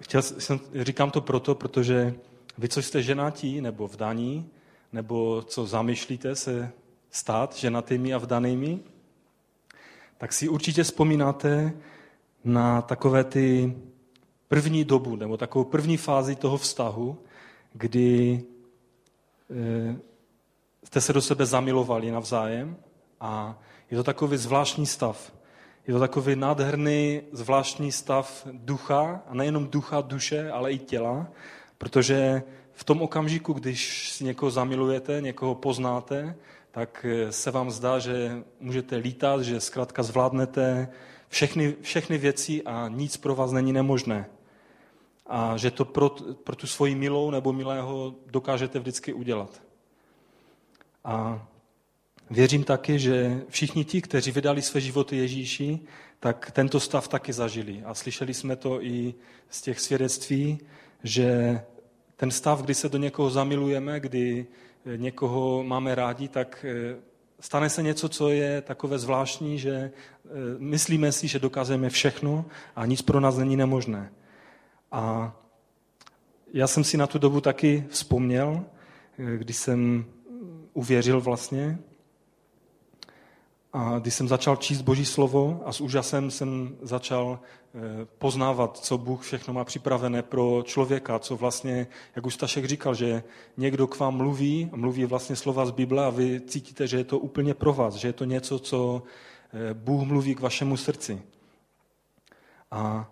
chtěl 0.00 0.22
jsem, 0.22 0.60
říkám 0.74 1.10
to 1.10 1.20
proto, 1.20 1.54
protože 1.54 2.14
vy, 2.58 2.68
co 2.68 2.82
jste 2.82 3.02
ženatí 3.02 3.60
nebo 3.60 3.88
vdaní, 3.88 4.50
nebo 4.92 5.42
co 5.42 5.66
zamýšlíte 5.66 6.36
se 6.36 6.72
stát 7.10 7.56
ženatými 7.56 8.14
a 8.14 8.18
vdanými, 8.18 8.78
tak 10.18 10.32
si 10.32 10.48
určitě 10.48 10.82
vzpomínáte 10.82 11.72
na 12.44 12.82
takové 12.82 13.24
ty 13.24 13.74
první 14.50 14.84
dobu, 14.84 15.16
nebo 15.16 15.36
takovou 15.36 15.64
první 15.64 15.96
fázi 15.96 16.34
toho 16.36 16.58
vztahu, 16.58 17.18
kdy 17.72 18.42
eh, 19.50 19.96
jste 20.84 21.00
se 21.00 21.12
do 21.12 21.22
sebe 21.22 21.46
zamilovali 21.46 22.10
navzájem 22.10 22.76
a 23.20 23.58
je 23.90 23.96
to 23.96 24.04
takový 24.04 24.36
zvláštní 24.36 24.86
stav. 24.86 25.32
Je 25.86 25.94
to 25.94 26.00
takový 26.00 26.36
nádherný, 26.36 27.22
zvláštní 27.32 27.92
stav 27.92 28.46
ducha, 28.52 29.22
a 29.26 29.34
nejenom 29.34 29.68
ducha, 29.68 30.00
duše, 30.00 30.50
ale 30.50 30.72
i 30.72 30.78
těla, 30.78 31.26
protože 31.78 32.42
v 32.72 32.84
tom 32.84 33.02
okamžiku, 33.02 33.52
když 33.52 34.10
si 34.10 34.24
někoho 34.24 34.50
zamilujete, 34.50 35.20
někoho 35.20 35.54
poznáte, 35.54 36.34
tak 36.70 37.06
se 37.30 37.50
vám 37.50 37.70
zdá, 37.70 37.98
že 37.98 38.42
můžete 38.60 38.96
lítat, 38.96 39.42
že 39.42 39.60
zkrátka 39.60 40.02
zvládnete 40.02 40.88
všechny, 41.28 41.74
všechny 41.80 42.18
věci 42.18 42.62
a 42.62 42.88
nic 42.88 43.16
pro 43.16 43.34
vás 43.34 43.52
není 43.52 43.72
nemožné. 43.72 44.26
A 45.32 45.56
že 45.56 45.70
to 45.70 45.84
pro, 45.84 46.10
pro 46.44 46.56
tu 46.56 46.66
svoji 46.66 46.94
milou 46.94 47.30
nebo 47.30 47.52
milého 47.52 48.14
dokážete 48.26 48.78
vždycky 48.78 49.12
udělat. 49.12 49.62
A 51.04 51.46
věřím 52.30 52.64
taky, 52.64 52.98
že 52.98 53.42
všichni 53.48 53.84
ti, 53.84 54.02
kteří 54.02 54.30
vydali 54.30 54.62
své 54.62 54.80
životy 54.80 55.16
Ježíši, 55.16 55.80
tak 56.20 56.50
tento 56.50 56.80
stav 56.80 57.08
taky 57.08 57.32
zažili. 57.32 57.82
A 57.84 57.94
slyšeli 57.94 58.34
jsme 58.34 58.56
to 58.56 58.82
i 58.82 59.14
z 59.50 59.62
těch 59.62 59.80
svědectví, 59.80 60.58
že 61.02 61.60
ten 62.16 62.30
stav, 62.30 62.62
kdy 62.62 62.74
se 62.74 62.88
do 62.88 62.98
někoho 62.98 63.30
zamilujeme, 63.30 64.00
kdy 64.00 64.46
někoho 64.96 65.62
máme 65.62 65.94
rádi, 65.94 66.28
tak 66.28 66.64
eh, 66.68 66.96
stane 67.40 67.70
se 67.70 67.82
něco, 67.82 68.08
co 68.08 68.28
je 68.30 68.62
takové 68.62 68.98
zvláštní, 68.98 69.58
že 69.58 69.70
eh, 69.70 69.90
myslíme 70.58 71.12
si, 71.12 71.28
že 71.28 71.38
dokážeme 71.38 71.90
všechno 71.90 72.44
a 72.76 72.86
nic 72.86 73.02
pro 73.02 73.20
nás 73.20 73.36
není 73.36 73.56
nemožné. 73.56 74.12
A 74.92 75.36
já 76.52 76.66
jsem 76.66 76.84
si 76.84 76.96
na 76.96 77.06
tu 77.06 77.18
dobu 77.18 77.40
taky 77.40 77.84
vzpomněl, 77.90 78.64
když 79.16 79.56
jsem 79.56 80.04
uvěřil 80.72 81.20
vlastně, 81.20 81.78
a 83.72 83.98
když 83.98 84.14
jsem 84.14 84.28
začal 84.28 84.56
číst 84.56 84.82
Boží 84.82 85.04
slovo 85.04 85.62
a 85.64 85.72
s 85.72 85.80
úžasem 85.80 86.30
jsem 86.30 86.76
začal 86.82 87.38
eh, 87.40 87.78
poznávat, 88.18 88.78
co 88.78 88.98
Bůh 88.98 89.22
všechno 89.22 89.54
má 89.54 89.64
připravené 89.64 90.22
pro 90.22 90.62
člověka, 90.64 91.18
co 91.18 91.36
vlastně, 91.36 91.86
jak 92.16 92.26
už 92.26 92.34
Stašek 92.34 92.64
říkal, 92.64 92.94
že 92.94 93.22
někdo 93.56 93.86
k 93.86 93.98
vám 93.98 94.16
mluví, 94.16 94.70
mluví 94.74 95.04
vlastně 95.04 95.36
slova 95.36 95.66
z 95.66 95.70
Bible 95.70 96.04
a 96.06 96.10
vy 96.10 96.40
cítíte, 96.40 96.86
že 96.86 96.96
je 96.96 97.04
to 97.04 97.18
úplně 97.18 97.54
pro 97.54 97.72
vás, 97.72 97.94
že 97.94 98.08
je 98.08 98.12
to 98.12 98.24
něco, 98.24 98.58
co 98.58 99.02
eh, 99.52 99.74
Bůh 99.74 100.02
mluví 100.02 100.34
k 100.34 100.40
vašemu 100.40 100.76
srdci. 100.76 101.22
A 102.70 103.10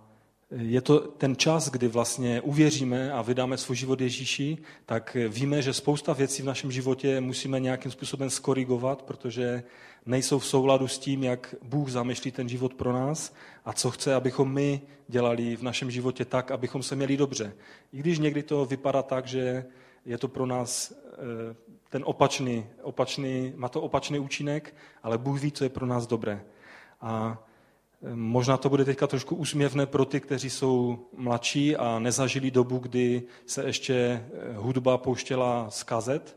je 0.50 0.80
to 0.80 0.98
ten 0.98 1.36
čas, 1.36 1.70
kdy 1.70 1.88
vlastně 1.88 2.40
uvěříme 2.40 3.12
a 3.12 3.22
vydáme 3.22 3.56
svůj 3.56 3.76
život 3.76 4.00
Ježíši, 4.00 4.58
tak 4.86 5.16
víme, 5.28 5.62
že 5.62 5.72
spousta 5.72 6.12
věcí 6.12 6.42
v 6.42 6.46
našem 6.46 6.72
životě 6.72 7.20
musíme 7.20 7.60
nějakým 7.60 7.92
způsobem 7.92 8.30
skorigovat, 8.30 9.02
protože 9.02 9.62
nejsou 10.06 10.38
v 10.38 10.46
souladu 10.46 10.88
s 10.88 10.98
tím, 10.98 11.24
jak 11.24 11.54
Bůh 11.62 11.90
zamýšlí 11.90 12.30
ten 12.30 12.48
život 12.48 12.74
pro 12.74 12.92
nás 12.92 13.34
a 13.64 13.72
co 13.72 13.90
chce, 13.90 14.14
abychom 14.14 14.52
my 14.52 14.80
dělali 15.08 15.56
v 15.56 15.62
našem 15.62 15.90
životě 15.90 16.24
tak, 16.24 16.50
abychom 16.50 16.82
se 16.82 16.96
měli 16.96 17.16
dobře. 17.16 17.52
I 17.92 17.98
když 17.98 18.18
někdy 18.18 18.42
to 18.42 18.64
vypadá 18.64 19.02
tak, 19.02 19.26
že 19.26 19.64
je 20.04 20.18
to 20.18 20.28
pro 20.28 20.46
nás 20.46 20.92
eh, 20.92 21.56
ten 21.88 22.02
opačný, 22.06 22.66
opačný, 22.82 23.52
má 23.56 23.68
to 23.68 23.80
opačný 23.80 24.18
účinek, 24.18 24.74
ale 25.02 25.18
Bůh 25.18 25.40
ví, 25.40 25.52
co 25.52 25.64
je 25.64 25.70
pro 25.70 25.86
nás 25.86 26.06
dobré. 26.06 26.44
A 27.00 27.42
Možná 28.14 28.56
to 28.56 28.68
bude 28.68 28.84
teďka 28.84 29.06
trošku 29.06 29.34
úsměvné 29.36 29.86
pro 29.86 30.04
ty, 30.04 30.20
kteří 30.20 30.50
jsou 30.50 30.98
mladší 31.16 31.76
a 31.76 31.98
nezažili 31.98 32.50
dobu, 32.50 32.78
kdy 32.78 33.22
se 33.46 33.64
ještě 33.64 33.94
eh, 33.94 34.52
hudba 34.56 34.98
pouštěla 34.98 35.70
z 35.70 35.82
kazet, 35.82 36.36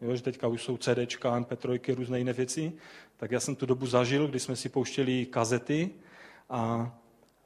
jo, 0.00 0.16
že 0.16 0.22
teďka 0.22 0.48
už 0.48 0.62
jsou 0.62 0.76
CDčka, 0.76 1.40
MP3, 1.40 1.94
různé 1.94 2.18
jiné 2.18 2.32
věci, 2.32 2.72
tak 3.16 3.30
já 3.30 3.40
jsem 3.40 3.56
tu 3.56 3.66
dobu 3.66 3.86
zažil, 3.86 4.28
kdy 4.28 4.40
jsme 4.40 4.56
si 4.56 4.68
pouštěli 4.68 5.26
kazety 5.26 5.90
a 6.50 6.92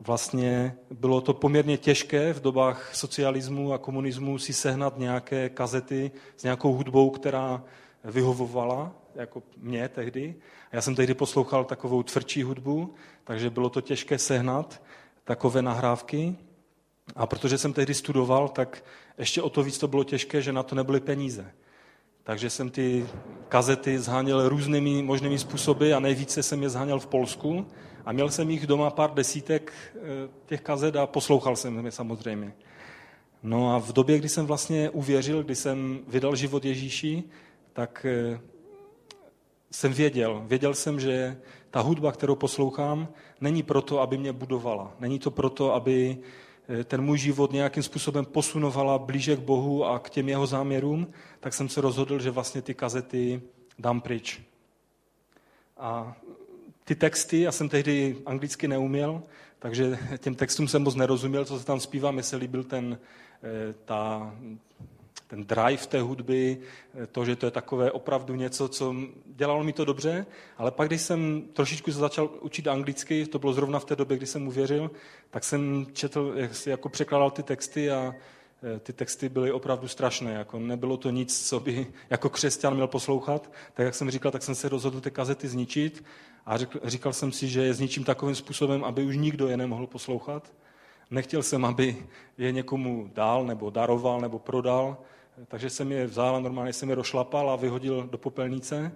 vlastně 0.00 0.76
bylo 0.90 1.20
to 1.20 1.34
poměrně 1.34 1.76
těžké 1.76 2.32
v 2.32 2.40
dobách 2.40 2.94
socialismu 2.94 3.72
a 3.72 3.78
komunismu 3.78 4.38
si 4.38 4.52
sehnat 4.52 4.98
nějaké 4.98 5.48
kazety 5.48 6.10
s 6.36 6.42
nějakou 6.42 6.72
hudbou, 6.72 7.10
která 7.10 7.64
vyhovovala, 8.04 8.92
jako 9.14 9.42
mě 9.56 9.88
tehdy. 9.88 10.34
Já 10.72 10.80
jsem 10.80 10.94
tehdy 10.94 11.14
poslouchal 11.14 11.64
takovou 11.64 12.02
tvrdší 12.02 12.42
hudbu, 12.42 12.94
takže 13.24 13.50
bylo 13.50 13.70
to 13.70 13.80
těžké 13.80 14.18
sehnat 14.18 14.82
takové 15.24 15.62
nahrávky. 15.62 16.36
A 17.16 17.26
protože 17.26 17.58
jsem 17.58 17.72
tehdy 17.72 17.94
studoval, 17.94 18.48
tak 18.48 18.84
ještě 19.18 19.42
o 19.42 19.50
to 19.50 19.62
víc 19.62 19.78
to 19.78 19.88
bylo 19.88 20.04
těžké, 20.04 20.42
že 20.42 20.52
na 20.52 20.62
to 20.62 20.74
nebyly 20.74 21.00
peníze. 21.00 21.52
Takže 22.22 22.50
jsem 22.50 22.70
ty 22.70 23.06
kazety 23.48 23.98
zháněl 23.98 24.48
různými 24.48 25.02
možnými 25.02 25.38
způsoby 25.38 25.94
a 25.94 26.00
nejvíce 26.00 26.42
jsem 26.42 26.62
je 26.62 26.68
zháněl 26.68 26.98
v 26.98 27.06
Polsku. 27.06 27.66
A 28.04 28.12
měl 28.12 28.30
jsem 28.30 28.50
jich 28.50 28.66
doma 28.66 28.90
pár 28.90 29.14
desítek 29.14 29.72
eh, 29.94 30.00
těch 30.46 30.60
kazet 30.60 30.96
a 30.96 31.06
poslouchal 31.06 31.56
jsem 31.56 31.86
je 31.86 31.92
samozřejmě. 31.92 32.52
No 33.42 33.74
a 33.74 33.78
v 33.78 33.92
době, 33.92 34.18
kdy 34.18 34.28
jsem 34.28 34.46
vlastně 34.46 34.90
uvěřil, 34.90 35.42
kdy 35.42 35.54
jsem 35.54 36.00
vydal 36.08 36.36
život 36.36 36.64
Ježíši, 36.64 37.24
tak 37.72 38.06
eh, 38.08 38.40
jsem 39.74 39.92
věděl, 39.92 40.42
věděl 40.46 40.74
jsem, 40.74 41.00
že 41.00 41.36
ta 41.70 41.80
hudba, 41.80 42.12
kterou 42.12 42.34
poslouchám, 42.34 43.08
není 43.40 43.62
proto, 43.62 44.00
aby 44.00 44.18
mě 44.18 44.32
budovala. 44.32 44.92
Není 45.00 45.18
to 45.18 45.30
proto, 45.30 45.74
aby 45.74 46.18
Eh, 46.68 46.84
ten 46.84 47.00
můj 47.00 47.18
život 47.18 47.52
nějakým 47.52 47.82
způsobem 47.82 48.24
posunovala 48.24 48.98
blíže 48.98 49.36
k 49.36 49.40
Bohu 49.40 49.84
a 49.84 49.98
k 49.98 50.10
těm 50.10 50.28
jeho 50.28 50.46
záměrům, 50.46 51.06
tak 51.40 51.54
jsem 51.54 51.68
se 51.68 51.80
rozhodl, 51.80 52.18
že 52.18 52.30
vlastně 52.30 52.62
ty 52.62 52.74
kazety 52.74 53.42
dám 53.78 54.00
pryč. 54.00 54.40
A 55.76 56.16
ty 56.84 56.94
texty, 56.94 57.40
já 57.40 57.52
jsem 57.52 57.68
tehdy 57.68 58.16
anglicky 58.26 58.68
neuměl, 58.68 59.22
takže 59.58 59.98
těm 60.18 60.34
textům 60.34 60.68
jsem 60.68 60.82
moc 60.82 60.94
nerozuměl, 60.94 61.44
co 61.44 61.58
se 61.58 61.66
tam 61.66 61.80
zpívá, 61.80 62.10
mi 62.10 62.22
se 62.22 62.36
líbil 62.36 62.64
ten, 62.64 62.98
eh, 63.42 63.74
ta, 63.84 64.34
ten 65.34 65.44
drive 65.44 65.86
té 65.86 66.00
hudby, 66.00 66.58
eh, 66.94 67.06
to, 67.06 67.24
že 67.24 67.36
to 67.36 67.46
je 67.46 67.50
takové 67.50 67.90
opravdu 67.90 68.34
něco, 68.34 68.68
co 68.68 68.94
dělalo 69.26 69.64
mi 69.64 69.72
to 69.72 69.84
dobře, 69.84 70.26
ale 70.58 70.70
pak, 70.70 70.88
když 70.88 71.00
jsem 71.00 71.42
trošičku 71.52 71.92
se 71.92 71.98
začal 71.98 72.30
učit 72.40 72.68
anglicky, 72.68 73.26
to 73.26 73.38
bylo 73.38 73.52
zrovna 73.52 73.78
v 73.78 73.84
té 73.84 73.96
době, 73.96 74.16
kdy 74.16 74.26
jsem 74.26 74.48
uvěřil, 74.48 74.90
tak 75.30 75.44
jsem 75.44 75.86
četl, 75.92 76.32
jak 76.36 76.54
si 76.54 76.70
jako 76.70 76.88
překládal 76.88 77.30
ty 77.30 77.42
texty 77.42 77.90
a 77.90 78.14
eh, 78.62 78.78
ty 78.78 78.92
texty 78.92 79.28
byly 79.28 79.52
opravdu 79.52 79.88
strašné. 79.88 80.32
Jako 80.32 80.58
nebylo 80.58 80.96
to 80.96 81.10
nic, 81.10 81.48
co 81.48 81.60
by 81.60 81.86
jako 82.10 82.28
křesťan 82.28 82.74
měl 82.74 82.86
poslouchat. 82.86 83.50
Tak 83.74 83.84
jak 83.84 83.94
jsem 83.94 84.10
říkal, 84.10 84.32
tak 84.32 84.42
jsem 84.42 84.54
se 84.54 84.68
rozhodl 84.68 85.00
ty 85.00 85.10
kazety 85.10 85.48
zničit 85.48 86.04
a 86.46 86.58
říkal 86.84 87.12
jsem 87.12 87.32
si, 87.32 87.48
že 87.48 87.62
je 87.62 87.74
zničím 87.74 88.04
takovým 88.04 88.34
způsobem, 88.34 88.84
aby 88.84 89.02
už 89.04 89.16
nikdo 89.16 89.48
je 89.48 89.56
nemohl 89.56 89.86
poslouchat. 89.86 90.52
Nechtěl 91.10 91.42
jsem, 91.42 91.64
aby 91.64 91.96
je 92.38 92.52
někomu 92.52 93.10
dal, 93.14 93.44
nebo 93.44 93.70
daroval, 93.70 94.20
nebo 94.20 94.38
prodal, 94.38 94.96
takže 95.48 95.70
jsem 95.70 95.92
je 95.92 96.06
vzal 96.06 96.36
a 96.36 96.40
normálně 96.40 96.72
jsem 96.72 96.88
je 96.88 96.94
rošlapal 96.94 97.50
a 97.50 97.56
vyhodil 97.56 98.08
do 98.10 98.18
popelnice. 98.18 98.92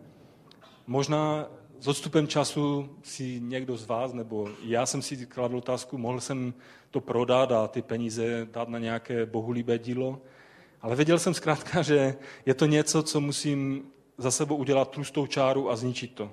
Možná 0.87 1.47
s 1.81 1.89
odstupem 1.89 2.29
času 2.29 2.89
si 3.03 3.41
někdo 3.41 3.77
z 3.77 3.87
vás, 3.87 4.13
nebo 4.13 4.49
já 4.63 4.87
jsem 4.87 5.03
si 5.03 5.27
kladl 5.27 5.57
otázku, 5.57 5.99
mohl 5.99 6.21
jsem 6.21 6.55
to 6.91 7.01
prodat 7.01 7.53
a 7.53 7.69
ty 7.69 7.83
peníze 7.83 8.49
dát 8.53 8.69
na 8.69 8.79
nějaké 8.79 9.27
bohulíbé 9.27 9.79
dílo, 9.79 10.23
ale 10.81 10.97
věděl 10.97 11.19
jsem 11.19 11.35
zkrátka, 11.35 11.83
že 11.89 12.17
je 12.47 12.55
to 12.55 12.67
něco, 12.67 13.03
co 13.03 13.21
musím 13.21 13.91
za 14.19 14.31
sebou 14.31 14.57
udělat 14.57 14.91
tlustou 14.91 15.27
čáru 15.27 15.71
a 15.71 15.77
zničit 15.77 16.15
to. 16.15 16.31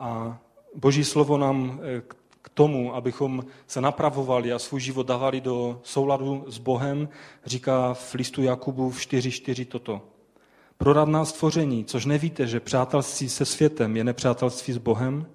A 0.00 0.38
Boží 0.74 1.04
slovo 1.04 1.38
nám 1.38 1.80
eh, 1.82 2.02
k 2.42 2.48
tomu, 2.48 2.94
abychom 2.94 3.44
se 3.66 3.80
napravovali 3.80 4.52
a 4.52 4.58
svůj 4.58 4.80
život 4.80 5.06
dávali 5.06 5.40
do 5.40 5.80
souladu 5.82 6.44
s 6.48 6.58
Bohem, 6.58 7.08
říká 7.44 7.94
v 7.94 8.14
listu 8.14 8.42
Jakubu 8.42 8.90
v 8.90 8.98
4.4 8.98 9.66
toto. 9.66 10.02
Pro 10.78 10.92
radná 10.92 11.24
stvoření, 11.24 11.84
což 11.84 12.04
nevíte, 12.06 12.46
že 12.46 12.60
přátelství 12.60 13.28
se 13.28 13.44
světem 13.44 13.96
je 13.96 14.04
nepřátelství 14.04 14.72
s 14.72 14.78
Bohem? 14.78 15.26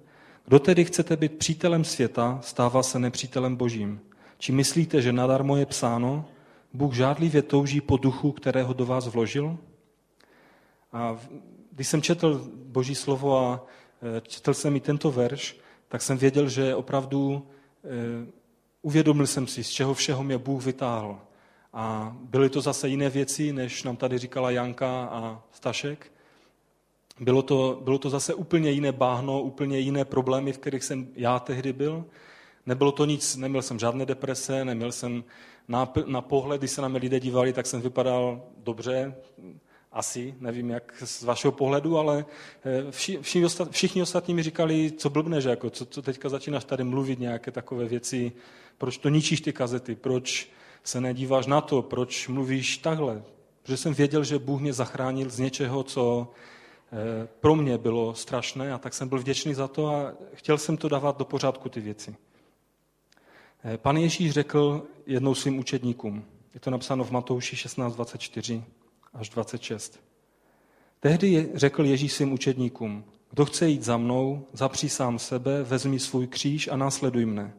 Kdo 0.44 0.58
tedy 0.58 0.84
chcete 0.84 1.16
být 1.16 1.38
přítelem 1.38 1.84
světa, 1.84 2.38
stává 2.42 2.82
se 2.82 2.98
nepřítelem 2.98 3.56
božím. 3.56 4.00
Či 4.38 4.52
myslíte, 4.52 5.02
že 5.02 5.12
nadarmo 5.12 5.56
je 5.56 5.66
psáno, 5.66 6.24
Bůh 6.72 6.94
žádlivě 6.94 7.42
touží 7.42 7.80
po 7.80 7.96
duchu, 7.96 8.32
kterého 8.32 8.72
do 8.72 8.86
vás 8.86 9.06
vložil? 9.06 9.58
A 10.92 11.16
když 11.72 11.88
jsem 11.88 12.02
četl 12.02 12.50
Boží 12.54 12.94
slovo 12.94 13.38
a 13.38 13.66
e, 14.18 14.20
četl 14.20 14.54
jsem 14.54 14.76
i 14.76 14.80
tento 14.80 15.10
verš, 15.10 15.56
tak 15.96 16.02
jsem 16.02 16.18
věděl, 16.18 16.48
že 16.48 16.74
opravdu 16.74 17.46
e, 17.84 18.26
uvědomil 18.82 19.26
jsem 19.26 19.46
si, 19.46 19.64
z 19.64 19.68
čeho 19.68 19.94
všeho 19.94 20.22
mě 20.22 20.38
Bůh 20.38 20.64
vytáhl. 20.64 21.20
A 21.72 22.16
byly 22.20 22.50
to 22.50 22.60
zase 22.60 22.88
jiné 22.88 23.08
věci, 23.10 23.52
než 23.52 23.82
nám 23.82 23.96
tady 23.96 24.18
říkala 24.18 24.50
Janka 24.50 25.04
a 25.04 25.42
Stašek. 25.52 26.12
Bylo 27.20 27.42
to, 27.42 27.80
bylo 27.84 27.98
to 27.98 28.10
zase 28.10 28.34
úplně 28.34 28.70
jiné 28.70 28.92
báhno, 28.92 29.42
úplně 29.42 29.78
jiné 29.78 30.04
problémy, 30.04 30.52
v 30.52 30.58
kterých 30.58 30.84
jsem 30.84 31.08
já 31.14 31.38
tehdy 31.38 31.72
byl. 31.72 32.04
Nebylo 32.66 32.92
to 32.92 33.04
nic, 33.04 33.36
neměl 33.36 33.62
jsem 33.62 33.78
žádné 33.78 34.06
deprese, 34.06 34.64
neměl 34.64 34.92
jsem 34.92 35.24
na, 35.68 35.92
na 36.06 36.20
pohled, 36.20 36.60
když 36.60 36.70
se 36.70 36.82
na 36.82 36.88
mě 36.88 36.98
lidé 36.98 37.20
dívali, 37.20 37.52
tak 37.52 37.66
jsem 37.66 37.80
vypadal 37.80 38.42
dobře, 38.56 39.14
asi, 39.96 40.34
nevím 40.40 40.70
jak 40.70 41.02
z 41.04 41.22
vašeho 41.22 41.52
pohledu, 41.52 41.98
ale 41.98 42.24
eh, 42.64 42.90
vši, 42.90 43.18
všichni, 43.20 43.44
ostat, 43.44 43.70
všichni 43.70 44.02
ostatní 44.02 44.34
mi 44.34 44.42
říkali, 44.42 44.92
co 44.92 45.10
blbne, 45.10 45.40
že 45.40 45.50
jako, 45.50 45.70
co, 45.70 45.86
co 45.86 46.02
teďka 46.02 46.28
začínáš 46.28 46.64
tady 46.64 46.84
mluvit 46.84 47.18
nějaké 47.18 47.50
takové 47.50 47.84
věci, 47.84 48.32
proč 48.78 48.98
to 48.98 49.08
ničíš 49.08 49.40
ty 49.40 49.52
kazety, 49.52 49.94
proč 49.94 50.48
se 50.84 51.00
nedíváš 51.00 51.46
na 51.46 51.60
to, 51.60 51.82
proč 51.82 52.28
mluvíš 52.28 52.78
takhle. 52.78 53.22
Protože 53.62 53.76
jsem 53.76 53.94
věděl, 53.94 54.24
že 54.24 54.38
Bůh 54.38 54.60
mě 54.60 54.72
zachránil 54.72 55.30
z 55.30 55.38
něčeho, 55.38 55.82
co 55.82 56.32
pro 57.40 57.54
mě 57.54 57.78
bylo 57.78 58.14
strašné 58.14 58.72
a 58.72 58.78
tak 58.78 58.94
jsem 58.94 59.08
byl 59.08 59.18
vděčný 59.18 59.54
za 59.54 59.68
to 59.68 59.88
a 59.88 60.12
chtěl 60.34 60.58
jsem 60.58 60.76
to 60.76 60.88
dávat 60.88 61.18
do 61.18 61.24
pořádku 61.24 61.68
ty 61.68 61.80
věci. 61.80 62.16
Pan 63.76 63.96
Ježíš 63.96 64.30
řekl 64.30 64.86
jednou 65.06 65.34
svým 65.34 65.58
učedníkům, 65.58 66.24
je 66.54 66.60
to 66.60 66.70
napsáno 66.70 67.04
v 67.04 67.10
Matouši 67.10 67.56
16, 67.56 67.94
24 67.94 68.64
až 69.18 69.28
26. 69.28 70.00
Tehdy 71.00 71.50
řekl 71.54 71.84
Ježíš 71.84 72.12
svým 72.12 72.32
učedníkům, 72.32 73.04
kdo 73.30 73.44
chce 73.44 73.68
jít 73.68 73.82
za 73.82 73.96
mnou, 73.96 74.46
zapří 74.52 74.88
sám 74.88 75.18
sebe, 75.18 75.62
vezmi 75.62 75.98
svůj 75.98 76.26
kříž 76.26 76.68
a 76.68 76.76
následuj 76.76 77.26
mne. 77.26 77.54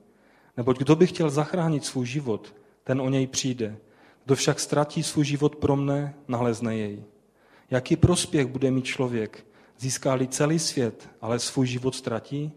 Neboť 0.57 0.77
kdo 0.77 0.95
by 0.95 1.07
chtěl 1.07 1.29
zachránit 1.29 1.85
svůj 1.85 2.05
život, 2.05 2.55
ten 2.83 3.01
o 3.01 3.09
něj 3.09 3.27
přijde. 3.27 3.77
Kdo 4.25 4.35
však 4.35 4.59
ztratí 4.59 5.03
svůj 5.03 5.25
život 5.25 5.55
pro 5.55 5.75
mne, 5.75 6.13
nalezne 6.27 6.77
jej. 6.77 7.03
Jaký 7.69 7.95
prospěch 7.95 8.47
bude 8.47 8.71
mít 8.71 8.85
člověk, 8.85 9.47
získá-li 9.79 10.27
celý 10.27 10.59
svět, 10.59 11.09
ale 11.21 11.39
svůj 11.39 11.67
život 11.67 11.95
ztratí? 11.95 12.51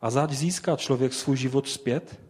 A 0.00 0.10
zač 0.10 0.30
získá 0.30 0.76
člověk 0.76 1.12
svůj 1.12 1.36
život 1.36 1.68
zpět? 1.68 2.20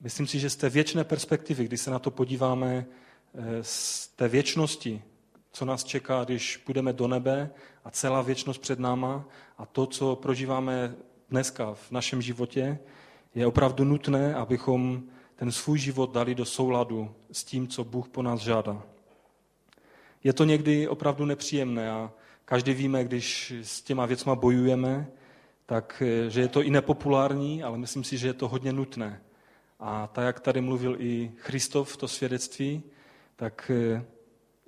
Myslím 0.00 0.26
si, 0.26 0.38
že 0.38 0.50
z 0.50 0.56
té 0.56 0.70
věčné 0.70 1.04
perspektivy, 1.04 1.64
kdy 1.64 1.76
se 1.78 1.90
na 1.90 1.98
to 1.98 2.10
podíváme 2.10 2.86
z 3.62 4.08
té 4.08 4.28
věčnosti, 4.28 5.02
co 5.52 5.64
nás 5.64 5.84
čeká, 5.84 6.24
když 6.24 6.56
půjdeme 6.56 6.92
do 6.92 7.08
nebe 7.08 7.50
a 7.84 7.90
celá 7.90 8.22
věčnost 8.22 8.60
před 8.60 8.78
náma 8.78 9.24
a 9.58 9.66
to, 9.66 9.86
co 9.86 10.16
prožíváme 10.16 10.94
dneska 11.30 11.74
v 11.74 11.90
našem 11.90 12.22
životě, 12.22 12.78
je 13.34 13.46
opravdu 13.46 13.84
nutné, 13.84 14.34
abychom 14.34 15.02
ten 15.36 15.52
svůj 15.52 15.78
život 15.78 16.12
dali 16.12 16.34
do 16.34 16.44
souladu 16.44 17.14
s 17.32 17.44
tím, 17.44 17.68
co 17.68 17.84
Bůh 17.84 18.08
po 18.08 18.22
nás 18.22 18.40
žádá. 18.40 18.82
Je 20.24 20.32
to 20.32 20.44
někdy 20.44 20.88
opravdu 20.88 21.24
nepříjemné 21.24 21.90
a 21.90 22.12
každý 22.44 22.74
víme, 22.74 23.04
když 23.04 23.54
s 23.62 23.82
těma 23.82 24.06
věcma 24.06 24.34
bojujeme, 24.34 25.06
tak 25.66 26.02
eh, 26.06 26.30
že 26.30 26.40
je 26.40 26.48
to 26.48 26.62
i 26.62 26.70
nepopulární, 26.70 27.62
ale 27.62 27.78
myslím 27.78 28.04
si, 28.04 28.18
že 28.18 28.26
je 28.26 28.32
to 28.32 28.48
hodně 28.48 28.72
nutné. 28.72 29.20
A 29.80 30.06
tak, 30.06 30.24
jak 30.24 30.40
tady 30.40 30.60
mluvil 30.60 30.96
i 30.98 31.32
Christof, 31.36 31.96
to 31.96 32.08
svědectví, 32.08 32.82
tak 33.38 33.70
eh, 33.74 34.04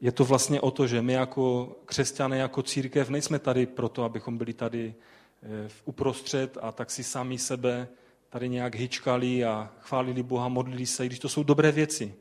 je 0.00 0.12
to 0.12 0.24
vlastně 0.24 0.60
o 0.60 0.70
to, 0.70 0.86
že 0.86 1.02
my 1.02 1.12
jako 1.12 1.76
křesťané, 1.84 2.38
jako 2.38 2.62
církev 2.62 3.08
nejsme 3.08 3.38
tady 3.38 3.66
proto, 3.66 4.04
abychom 4.04 4.38
byli 4.38 4.52
tady 4.52 4.94
eh, 5.42 5.68
v 5.68 5.82
uprostřed 5.84 6.58
a 6.62 6.72
tak 6.72 6.90
si 6.90 7.04
sami 7.04 7.38
sebe 7.38 7.88
tady 8.28 8.48
nějak 8.48 8.74
hyčkali 8.74 9.44
a 9.44 9.72
chválili 9.80 10.22
Boha, 10.22 10.48
modlili 10.48 10.86
se, 10.86 11.04
i 11.04 11.06
když 11.06 11.18
to 11.18 11.28
jsou 11.28 11.42
dobré 11.42 11.72
věci. 11.72 12.14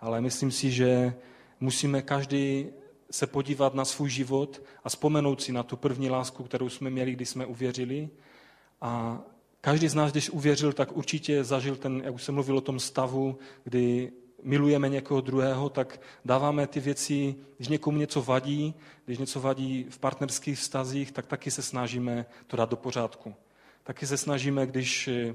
Ale 0.00 0.20
myslím 0.20 0.50
si, 0.50 0.70
že 0.70 1.14
musíme 1.60 2.02
každý 2.02 2.66
se 3.10 3.26
podívat 3.26 3.74
na 3.74 3.84
svůj 3.84 4.10
život 4.10 4.62
a 4.84 4.88
vzpomenout 4.88 5.42
si 5.42 5.52
na 5.52 5.62
tu 5.62 5.76
první 5.76 6.10
lásku, 6.10 6.44
kterou 6.44 6.68
jsme 6.68 6.90
měli, 6.90 7.12
když 7.12 7.28
jsme 7.28 7.46
uvěřili. 7.46 8.08
A 8.80 9.22
každý 9.60 9.88
z 9.88 9.94
nás, 9.94 10.12
když 10.12 10.30
uvěřil, 10.30 10.72
tak 10.72 10.96
určitě 10.96 11.44
zažil 11.44 11.76
ten, 11.76 12.02
jak 12.04 12.14
už 12.14 12.22
jsem 12.22 12.34
mluvil 12.34 12.58
o 12.58 12.60
tom 12.60 12.80
stavu, 12.80 13.38
kdy 13.64 14.12
milujeme 14.44 14.88
někoho 14.88 15.20
druhého, 15.20 15.68
tak 15.68 16.00
dáváme 16.24 16.66
ty 16.66 16.80
věci, 16.80 17.34
když 17.56 17.68
někomu 17.68 17.98
něco 17.98 18.22
vadí, 18.22 18.74
když 19.04 19.18
něco 19.18 19.40
vadí 19.40 19.86
v 19.90 19.98
partnerských 19.98 20.58
vztazích, 20.58 21.12
tak 21.12 21.26
taky 21.26 21.50
se 21.50 21.62
snažíme 21.62 22.26
to 22.46 22.56
dát 22.56 22.70
do 22.70 22.76
pořádku. 22.76 23.34
Taky 23.82 24.06
se 24.06 24.16
snažíme, 24.16 24.66
když 24.66 25.08
eh, 25.08 25.34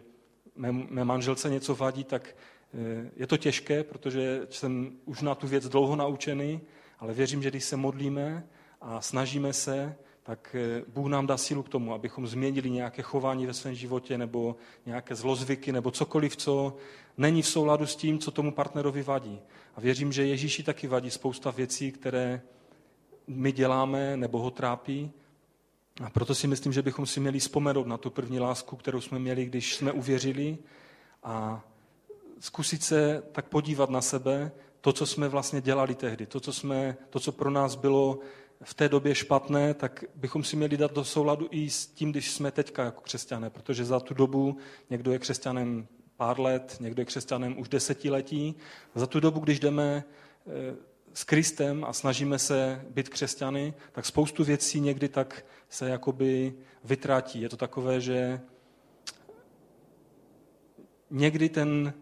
mé, 0.55 0.71
mé 0.71 1.03
manželce 1.03 1.49
něco 1.49 1.75
vadí, 1.75 2.03
tak 2.03 2.35
eh, 2.73 3.11
je 3.15 3.27
to 3.27 3.37
těžké, 3.37 3.83
protože 3.83 4.47
jsem 4.49 4.91
už 5.05 5.21
na 5.21 5.35
tu 5.35 5.47
věc 5.47 5.69
dlouho 5.69 5.95
naučený, 5.95 6.61
ale 6.99 7.13
věřím, 7.13 7.43
že 7.43 7.49
když 7.49 7.63
se 7.63 7.77
modlíme 7.77 8.47
a 8.81 9.01
snažíme 9.01 9.53
se, 9.53 9.95
tak 10.23 10.55
eh, 10.59 10.83
Bůh 10.87 11.07
nám 11.07 11.27
dá 11.27 11.37
sílu 11.37 11.63
k 11.63 11.69
tomu, 11.69 11.93
abychom 11.93 12.27
změnili 12.27 12.69
nějaké 12.69 13.01
chování 13.01 13.45
ve 13.45 13.53
svém 13.53 13.75
životě 13.75 14.17
nebo 14.17 14.55
nějaké 14.85 15.15
zlozvyky 15.15 15.71
nebo 15.71 15.91
cokoliv, 15.91 16.37
co 16.37 16.77
není 17.19 17.41
v 17.41 17.47
souladu 17.47 17.85
s 17.85 17.95
tím, 17.95 18.19
co 18.19 18.31
tomu 18.31 18.51
partnerovi 18.51 19.03
vadí. 19.03 19.39
A 19.75 19.81
věřím, 19.81 20.11
že 20.11 20.25
Ježíši 20.25 20.63
taky 20.63 20.87
vadí 20.87 21.11
spousta 21.11 21.51
věcí, 21.51 21.91
které 21.91 22.41
my 23.27 23.51
děláme 23.51 24.17
nebo 24.17 24.39
ho 24.39 24.51
trápí. 24.51 25.11
A 26.03 26.09
proto 26.09 26.35
si 26.35 26.47
myslím, 26.47 26.73
že 26.73 26.81
bychom 26.81 27.05
si 27.05 27.19
měli 27.19 27.39
vzpomenout 27.39 27.87
na 27.87 27.97
tu 27.97 28.09
první 28.09 28.39
lásku, 28.39 28.75
kterou 28.75 29.01
jsme 29.01 29.19
měli, 29.19 29.45
když 29.45 29.75
jsme 29.75 29.91
uvěřili 29.91 30.57
a 31.23 31.65
zkusit 32.39 32.83
se 32.83 33.23
tak 33.31 33.45
podívat 33.45 33.89
na 33.89 34.01
sebe, 34.01 34.51
to, 34.81 34.93
co 34.93 35.05
jsme 35.05 35.27
vlastně 35.27 35.61
dělali 35.61 35.95
tehdy, 35.95 36.25
to, 36.25 36.39
co, 36.39 36.53
jsme, 36.53 36.97
to, 37.09 37.19
co 37.19 37.31
pro 37.31 37.49
nás 37.49 37.75
bylo 37.75 38.19
v 38.63 38.73
té 38.73 38.89
době 38.89 39.15
špatné, 39.15 39.73
tak 39.73 40.03
bychom 40.15 40.43
si 40.43 40.55
měli 40.55 40.77
dát 40.77 40.93
do 40.93 41.03
souladu 41.03 41.47
i 41.51 41.69
s 41.69 41.87
tím, 41.87 42.11
když 42.11 42.31
jsme 42.31 42.51
teďka 42.51 42.83
jako 42.83 43.01
křesťané, 43.01 43.49
protože 43.49 43.85
za 43.85 43.99
tu 43.99 44.13
dobu 44.13 44.57
někdo 44.89 45.11
je 45.11 45.19
křesťanem 45.19 45.87
pár 46.19 46.39
let, 46.39 46.77
někdo 46.79 47.01
je 47.01 47.05
křesťanem 47.05 47.59
už 47.59 47.69
desetiletí. 47.69 48.55
Za 48.95 49.07
tu 49.07 49.19
dobu, 49.19 49.39
když 49.39 49.59
jdeme 49.59 50.03
eh, 50.03 50.75
s 51.13 51.23
Kristem 51.23 51.85
a 51.85 51.93
snažíme 51.93 52.39
se 52.39 52.85
být 52.89 53.09
křesťany, 53.09 53.73
tak 53.91 54.05
spoustu 54.05 54.43
věcí 54.43 54.79
někdy 54.79 55.09
tak 55.09 55.45
se 55.69 55.89
jakoby 55.89 56.53
vytratí. 56.83 57.41
Je 57.41 57.49
to 57.49 57.57
takové, 57.57 58.01
že 58.01 58.41
někdy 61.09 61.49
ten, 61.49 61.93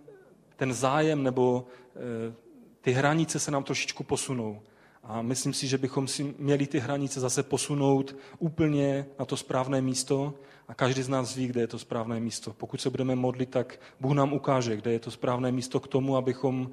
ten 0.55 0.73
zájem 0.73 1.23
nebo 1.23 1.67
eh, 1.95 2.33
ty 2.81 2.91
hranice 2.91 3.39
se 3.39 3.51
nám 3.51 3.63
trošičku 3.63 4.03
posunou. 4.03 4.61
A 5.07 5.21
myslím 5.21 5.53
si, 5.53 5.67
že 5.67 5.77
bychom 5.77 6.07
si 6.07 6.35
měli 6.37 6.67
ty 6.67 6.79
hranice 6.79 7.19
zase 7.19 7.43
posunout 7.43 8.15
úplně 8.39 9.05
na 9.19 9.25
to 9.25 9.37
správné 9.37 9.81
místo 9.81 10.33
a 10.67 10.73
každý 10.73 11.01
z 11.01 11.09
nás 11.09 11.35
ví, 11.35 11.47
kde 11.47 11.61
je 11.61 11.67
to 11.67 11.79
správné 11.79 12.19
místo. 12.19 12.53
Pokud 12.53 12.81
se 12.81 12.89
budeme 12.89 13.15
modlit, 13.15 13.49
tak 13.49 13.79
Bůh 13.99 14.13
nám 14.13 14.33
ukáže, 14.33 14.77
kde 14.77 14.91
je 14.91 14.99
to 14.99 15.11
správné 15.11 15.51
místo 15.51 15.79
k 15.79 15.87
tomu, 15.87 16.17
abychom 16.17 16.71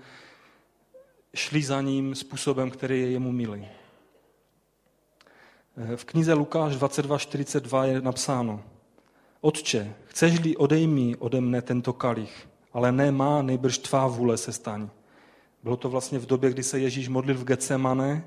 šli 1.34 1.62
za 1.62 1.80
ním 1.80 2.14
způsobem, 2.14 2.70
který 2.70 3.00
je 3.00 3.10
jemu 3.10 3.32
milý. 3.32 3.68
V 5.96 6.04
knize 6.04 6.34
Lukáš 6.34 6.76
22.42 6.76 7.82
je 7.82 8.00
napsáno 8.00 8.62
Otče, 9.40 9.94
chceš-li 10.06 10.56
odejmi 10.56 11.16
ode 11.16 11.40
mne 11.40 11.62
tento 11.62 11.92
kalich, 11.92 12.48
ale 12.72 12.92
ne 12.92 13.12
má, 13.12 13.42
nejbrž 13.42 13.78
tvá 13.78 14.06
vůle 14.06 14.36
se 14.36 14.52
staň. 14.52 14.88
Bylo 15.64 15.76
to 15.76 15.88
vlastně 15.88 16.18
v 16.18 16.26
době, 16.26 16.50
kdy 16.50 16.62
se 16.62 16.78
Ježíš 16.78 17.08
modlil 17.08 17.38
v 17.38 17.44
Getsemane 17.44 18.24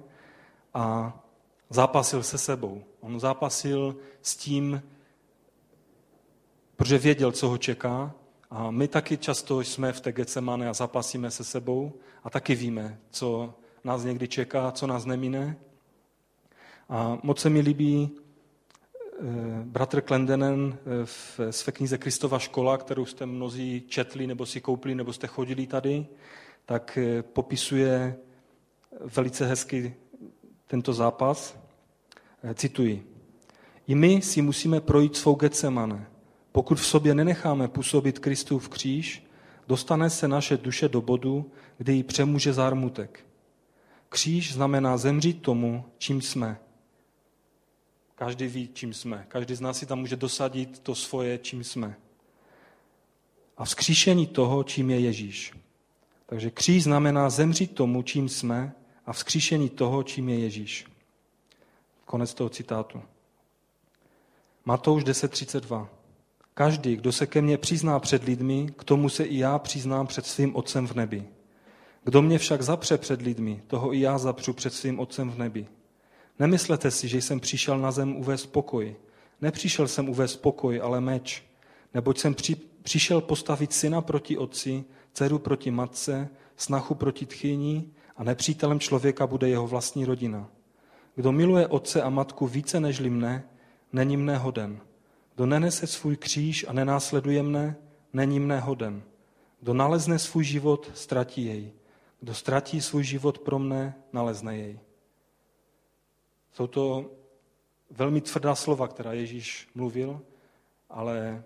a 0.74 1.14
zápasil 1.70 2.24
se 2.24 2.38
sebou. 2.38 2.84
On 3.00 3.20
zápasil 3.20 3.96
s 4.22 4.36
tím, 4.36 4.84
protože 6.76 6.98
věděl, 6.98 7.32
co 7.32 7.50
ho 7.50 7.58
čeká. 7.58 8.14
A 8.50 8.72
my 8.72 8.88
taky 8.88 9.18
často 9.18 9.62
jsme 9.62 9.94
v 9.94 10.02
té 10.02 10.12
Getsemane 10.12 10.70
a 10.70 10.74
zapasíme 10.74 11.32
se 11.32 11.44
sebou 11.44 11.94
a 12.24 12.30
taky 12.30 12.56
víme, 12.56 13.00
co 13.10 13.54
nás 13.84 14.04
někdy 14.04 14.28
čeká, 14.28 14.72
co 14.72 14.88
nás 14.88 15.06
nemine. 15.06 15.58
A 16.90 17.18
moc 17.24 17.40
se 17.40 17.50
mi 17.50 17.60
líbí 17.60 18.10
eh, 18.12 19.24
bratr 19.64 20.02
Klendenen 20.02 20.78
eh, 20.78 21.06
v 21.06 21.40
své 21.50 21.72
knize 21.72 21.98
Kristova 21.98 22.40
škola, 22.40 22.78
kterou 22.78 23.06
jste 23.06 23.26
mnozí 23.26 23.84
četli, 23.88 24.28
nebo 24.28 24.46
si 24.46 24.62
koupili, 24.62 24.96
nebo 24.96 25.14
jste 25.14 25.28
chodili 25.28 25.68
tady, 25.68 26.08
tak 26.68 26.98
eh, 26.98 27.24
popisuje 27.24 28.16
velice 29.16 29.48
hezky 29.48 29.96
tento 30.68 30.94
zápas. 30.94 31.60
Eh, 32.44 32.54
cituji. 32.54 33.08
I 33.88 33.96
my 33.96 34.22
si 34.22 34.42
musíme 34.42 34.82
projít 34.82 35.16
svou 35.16 35.36
Getsemane. 35.36 36.08
Pokud 36.52 36.80
v 36.80 36.86
sobě 36.86 37.16
nenecháme 37.16 37.68
působit 37.68 38.20
Kristův 38.20 38.70
kříž, 38.70 39.28
dostane 39.68 40.10
se 40.10 40.28
naše 40.28 40.58
duše 40.58 40.90
do 40.90 41.02
bodu, 41.02 41.52
kdy 41.78 41.94
ji 41.94 42.04
přemůže 42.04 42.54
zármutek. 42.54 43.26
Kříž 44.10 44.54
znamená 44.54 44.98
zemřít 44.98 45.42
tomu, 45.42 45.86
čím 45.98 46.22
jsme. 46.22 46.60
Každý 48.16 48.48
ví, 48.48 48.70
čím 48.74 48.94
jsme. 48.94 49.26
Každý 49.28 49.56
z 49.56 49.62
nás 49.62 49.78
si 49.78 49.86
tam 49.86 50.00
může 50.00 50.16
dosadit 50.16 50.80
to 50.80 50.96
svoje, 50.96 51.38
čím 51.38 51.64
jsme. 51.64 51.96
A 53.58 53.66
vzkříšení 53.66 54.28
toho, 54.28 54.64
čím 54.64 54.90
je 54.90 55.00
Ježíš. 55.00 55.54
Takže 56.30 56.52
kříž 56.52 56.84
znamená 56.84 57.30
zemřít 57.30 57.76
tomu, 57.76 58.02
čím 58.02 58.30
jsme 58.30 58.74
a 59.06 59.14
vzkříšení 59.14 59.70
toho, 59.70 60.04
čím 60.04 60.30
je 60.30 60.40
Ježíš. 60.40 60.86
Konec 62.06 62.34
toho 62.34 62.50
citátu. 62.50 63.02
Matouš 64.66 65.04
10.32. 65.04 65.88
Každý, 66.54 66.96
kdo 66.96 67.12
se 67.12 67.28
ke 67.28 67.42
mně 67.42 67.58
přizná 67.58 68.00
před 68.00 68.24
lidmi, 68.24 68.68
k 68.78 68.84
tomu 68.84 69.10
se 69.10 69.24
i 69.24 69.38
já 69.38 69.60
přiznám 69.60 70.08
před 70.08 70.26
svým 70.26 70.56
Otcem 70.56 70.88
v 70.88 70.94
nebi. 70.94 71.28
Kdo 72.04 72.22
mě 72.22 72.38
však 72.38 72.62
zapře 72.62 72.98
před 72.98 73.22
lidmi, 73.22 73.62
toho 73.68 73.94
i 73.94 74.00
já 74.00 74.18
zapřu 74.18 74.54
před 74.54 74.74
svým 74.74 75.00
Otcem 75.00 75.32
v 75.32 75.38
nebi. 75.38 75.68
Nemyslete 76.40 76.92
si, 76.92 77.08
že 77.08 77.22
jsem 77.22 77.40
přišel 77.40 77.80
na 77.80 77.92
zem 77.92 78.16
uvést 78.16 78.46
pokoj. 78.46 78.96
Nepřišel 79.42 79.88
jsem 79.88 80.10
uvést 80.10 80.36
pokoj, 80.36 80.82
ale 80.84 81.02
meč. 81.02 81.44
Neboť 81.94 82.18
jsem 82.18 82.34
při, 82.34 82.56
přišel 82.84 83.22
postavit 83.22 83.74
syna 83.74 84.02
proti 84.02 84.38
otci 84.38 84.84
dceru 85.18 85.40
proti 85.40 85.72
matce, 85.72 86.30
snachu 86.58 86.96
proti 86.96 87.26
tchyni 87.26 87.90
a 88.16 88.24
nepřítelem 88.24 88.80
člověka 88.80 89.28
bude 89.28 89.50
jeho 89.50 89.68
vlastní 89.68 90.06
rodina. 90.06 90.50
Kdo 91.16 91.32
miluje 91.32 91.68
otce 91.68 92.02
a 92.02 92.10
matku 92.10 92.48
více 92.48 92.80
nežli 92.80 93.10
mne, 93.10 93.44
není 93.94 94.18
mne 94.18 94.38
hoden. 94.38 94.80
Kdo 95.36 95.46
nenese 95.46 95.88
svůj 95.88 96.18
kříž 96.18 96.66
a 96.68 96.74
nenásleduje 96.74 97.44
mne, 97.44 97.76
není 98.14 98.40
mne 98.40 98.60
hoden. 98.60 99.04
Kdo 99.60 99.74
nalezne 99.74 100.20
svůj 100.20 100.44
život, 100.44 100.92
ztratí 100.94 101.46
jej. 101.46 101.72
Kdo 102.20 102.34
ztratí 102.34 102.82
svůj 102.82 103.04
život 103.04 103.40
pro 103.40 103.60
mne, 103.60 103.96
nalezne 104.14 104.58
jej. 104.58 104.80
Jsou 106.54 106.68
to 106.68 107.12
velmi 107.90 108.22
tvrdá 108.22 108.56
slova, 108.56 108.88
která 108.88 109.14
Ježíš 109.14 109.70
mluvil, 109.76 110.22
ale 110.90 111.44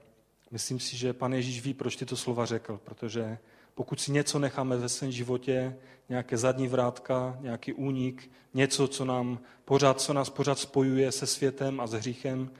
myslím 0.52 0.80
si, 0.80 0.98
že 0.98 1.14
pan 1.14 1.34
Ježíš 1.34 1.62
ví, 1.62 1.74
proč 1.74 1.96
tyto 1.96 2.18
slova 2.18 2.46
řekl, 2.46 2.80
protože 2.84 3.38
pokud 3.74 4.02
si 4.02 4.12
něco 4.12 4.40
necháme 4.40 4.78
ve 4.78 4.90
svém 4.90 5.12
životě, 5.12 5.78
nějaké 6.10 6.38
zadní 6.38 6.68
vrátka, 6.68 7.38
nějaký 7.42 7.74
únik, 7.74 8.32
něco, 8.54 8.88
co, 8.88 9.06
nám 9.06 9.40
pořád, 9.66 10.02
co 10.02 10.14
nás 10.14 10.30
pořád 10.30 10.60
spojuje 10.60 11.12
se 11.12 11.28
světem 11.28 11.80
a 11.80 11.88
s 11.88 11.92
hříchem, 11.92 12.52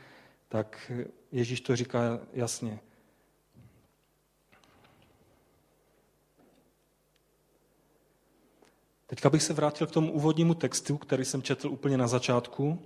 tak 0.50 0.92
Ježíš 1.32 1.62
to 1.62 1.76
říká 1.76 2.20
jasně. 2.34 2.80
Teďka 9.08 9.30
bych 9.30 9.44
se 9.44 9.54
vrátil 9.54 9.88
k 9.88 9.92
tomu 9.92 10.12
úvodnímu 10.12 10.54
textu, 10.54 10.98
který 10.98 11.26
jsem 11.26 11.42
četl 11.42 11.68
úplně 11.68 11.98
na 11.98 12.08
začátku, 12.08 12.80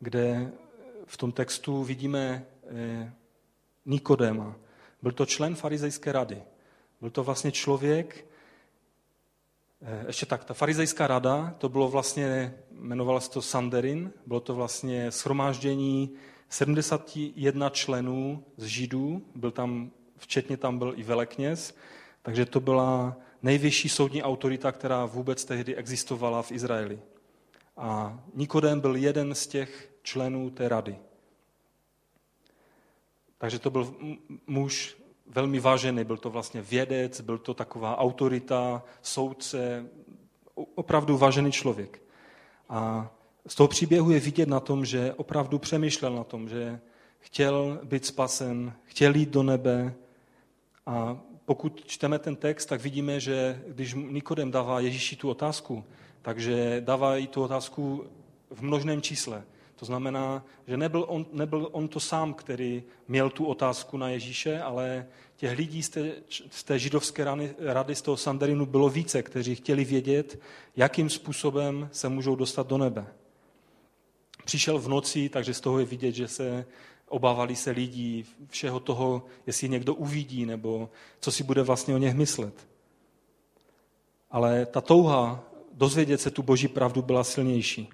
kde 0.00 0.52
v 1.06 1.16
tom 1.16 1.32
textu 1.32 1.84
vidíme 1.84 2.46
eh, 2.64 3.12
Nikodéma. 3.86 4.56
Byl 5.02 5.12
to 5.12 5.26
člen 5.26 5.54
farizejské 5.54 6.12
rady. 6.12 6.42
Byl 7.00 7.10
to 7.10 7.24
vlastně 7.24 7.52
člověk, 7.52 8.26
eh, 9.82 10.04
ještě 10.06 10.26
tak, 10.26 10.44
ta 10.44 10.54
farizejská 10.54 11.06
rada, 11.06 11.54
to 11.58 11.68
bylo 11.68 11.88
vlastně, 11.88 12.54
jmenovalo 12.70 13.20
se 13.20 13.30
to 13.30 13.42
Sanderin, 13.42 14.12
bylo 14.26 14.40
to 14.40 14.54
vlastně 14.54 15.10
schromáždění 15.10 16.14
71 16.48 17.70
členů 17.70 18.44
z 18.56 18.64
Židů, 18.64 19.22
byl 19.34 19.50
tam, 19.50 19.90
včetně 20.16 20.56
tam 20.56 20.78
byl 20.78 20.92
i 20.96 21.02
velekněz, 21.02 21.74
takže 22.22 22.46
to 22.46 22.60
byla 22.60 23.16
nejvyšší 23.42 23.88
soudní 23.88 24.22
autorita, 24.22 24.72
která 24.72 25.04
vůbec 25.06 25.44
tehdy 25.44 25.76
existovala 25.76 26.42
v 26.42 26.52
Izraeli. 26.52 27.00
A 27.76 28.20
Nikodem 28.34 28.80
byl 28.80 28.96
jeden 28.96 29.34
z 29.34 29.46
těch 29.46 29.92
členů 30.02 30.50
té 30.50 30.68
rady. 30.68 30.96
Takže 33.38 33.58
to 33.58 33.70
byl 33.70 33.94
muž 34.46 34.99
velmi 35.30 35.60
vážený, 35.60 36.04
byl 36.04 36.16
to 36.16 36.30
vlastně 36.30 36.62
vědec, 36.62 37.20
byl 37.20 37.38
to 37.38 37.54
taková 37.54 37.98
autorita, 37.98 38.82
soudce, 39.02 39.86
opravdu 40.74 41.18
vážený 41.18 41.52
člověk. 41.52 42.02
A 42.68 43.10
z 43.46 43.54
toho 43.54 43.68
příběhu 43.68 44.10
je 44.10 44.20
vidět 44.20 44.48
na 44.48 44.60
tom, 44.60 44.84
že 44.84 45.14
opravdu 45.16 45.58
přemýšlel 45.58 46.14
na 46.14 46.24
tom, 46.24 46.48
že 46.48 46.80
chtěl 47.18 47.80
být 47.84 48.06
spasen, 48.06 48.72
chtěl 48.84 49.14
jít 49.14 49.28
do 49.28 49.42
nebe 49.42 49.94
a 50.86 51.20
pokud 51.44 51.84
čteme 51.86 52.18
ten 52.18 52.36
text, 52.36 52.66
tak 52.66 52.80
vidíme, 52.80 53.20
že 53.20 53.62
když 53.68 53.94
Nikodem 53.94 54.50
dává 54.50 54.80
Ježíši 54.80 55.16
tu 55.16 55.30
otázku, 55.30 55.84
takže 56.22 56.82
dává 56.84 57.16
i 57.16 57.26
tu 57.26 57.42
otázku 57.42 58.04
v 58.50 58.62
množném 58.62 59.02
čísle. 59.02 59.42
To 59.80 59.86
znamená, 59.86 60.44
že 60.66 60.76
nebyl 60.76 61.04
on, 61.08 61.26
nebyl 61.32 61.68
on 61.72 61.88
to 61.88 62.00
sám, 62.00 62.34
který 62.34 62.82
měl 63.08 63.30
tu 63.30 63.44
otázku 63.44 63.96
na 63.96 64.08
Ježíše, 64.08 64.60
ale 64.60 65.06
těch 65.36 65.58
lidí 65.58 65.82
z 65.82 65.88
té, 65.88 66.12
z 66.50 66.64
té 66.64 66.78
židovské 66.78 67.24
rady, 67.24 67.54
rady, 67.58 67.94
z 67.94 68.02
toho 68.02 68.16
Sanderinu 68.16 68.66
bylo 68.66 68.88
více, 68.88 69.22
kteří 69.22 69.54
chtěli 69.54 69.84
vědět, 69.84 70.40
jakým 70.76 71.10
způsobem 71.10 71.88
se 71.92 72.08
můžou 72.08 72.36
dostat 72.36 72.66
do 72.66 72.78
nebe. 72.78 73.06
Přišel 74.44 74.78
v 74.78 74.88
noci, 74.88 75.28
takže 75.28 75.54
z 75.54 75.60
toho 75.60 75.78
je 75.78 75.84
vidět, 75.84 76.12
že 76.12 76.28
se 76.28 76.66
obávali 77.08 77.56
se 77.56 77.70
lidí, 77.70 78.24
všeho 78.48 78.80
toho, 78.80 79.24
jestli 79.46 79.68
někdo 79.68 79.94
uvidí, 79.94 80.46
nebo 80.46 80.90
co 81.20 81.32
si 81.32 81.42
bude 81.42 81.62
vlastně 81.62 81.94
o 81.94 81.98
něch 81.98 82.14
myslet. 82.14 82.68
Ale 84.30 84.66
ta 84.66 84.80
touha 84.80 85.44
dozvědět 85.72 86.20
se 86.20 86.30
tu 86.30 86.42
boží 86.42 86.68
pravdu 86.68 87.02
byla 87.02 87.24
silnější. 87.24 87.88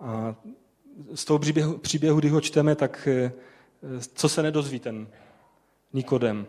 A 0.00 0.34
z 1.14 1.24
toho 1.24 1.38
příběhu, 1.38 1.78
příběhu 1.78 2.18
když 2.18 2.32
ho 2.32 2.40
čteme, 2.40 2.74
tak 2.74 3.08
eh, 3.10 3.32
co 4.14 4.28
se 4.28 4.42
nedozví 4.42 4.80
ten 4.80 5.08
Nikodem? 5.92 6.46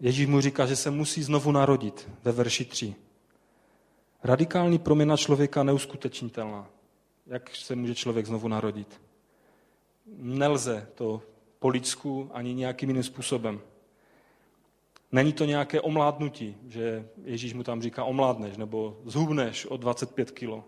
Ježíš 0.00 0.26
mu 0.26 0.40
říká, 0.40 0.66
že 0.66 0.76
se 0.76 0.90
musí 0.90 1.22
znovu 1.22 1.52
narodit 1.52 2.08
ve 2.24 2.32
verši 2.32 2.64
3. 2.64 2.94
Radikální 4.24 4.78
proměna 4.78 5.16
člověka 5.16 5.62
neuskutečnitelná. 5.62 6.70
Jak 7.26 7.56
se 7.56 7.76
může 7.76 7.94
člověk 7.94 8.26
znovu 8.26 8.48
narodit? 8.48 9.00
Nelze 10.16 10.88
to 10.94 11.22
po 11.58 11.68
lidsku 11.68 12.30
ani 12.32 12.54
nějakým 12.54 12.90
jiným 12.90 13.02
způsobem. 13.02 13.60
Není 15.12 15.32
to 15.32 15.44
nějaké 15.44 15.80
omládnutí, 15.80 16.56
že 16.68 17.08
Ježíš 17.24 17.54
mu 17.54 17.62
tam 17.62 17.82
říká 17.82 18.04
omládneš 18.04 18.56
nebo 18.56 19.00
zhubneš 19.04 19.66
o 19.66 19.76
25 19.76 20.30
kilo. 20.30 20.64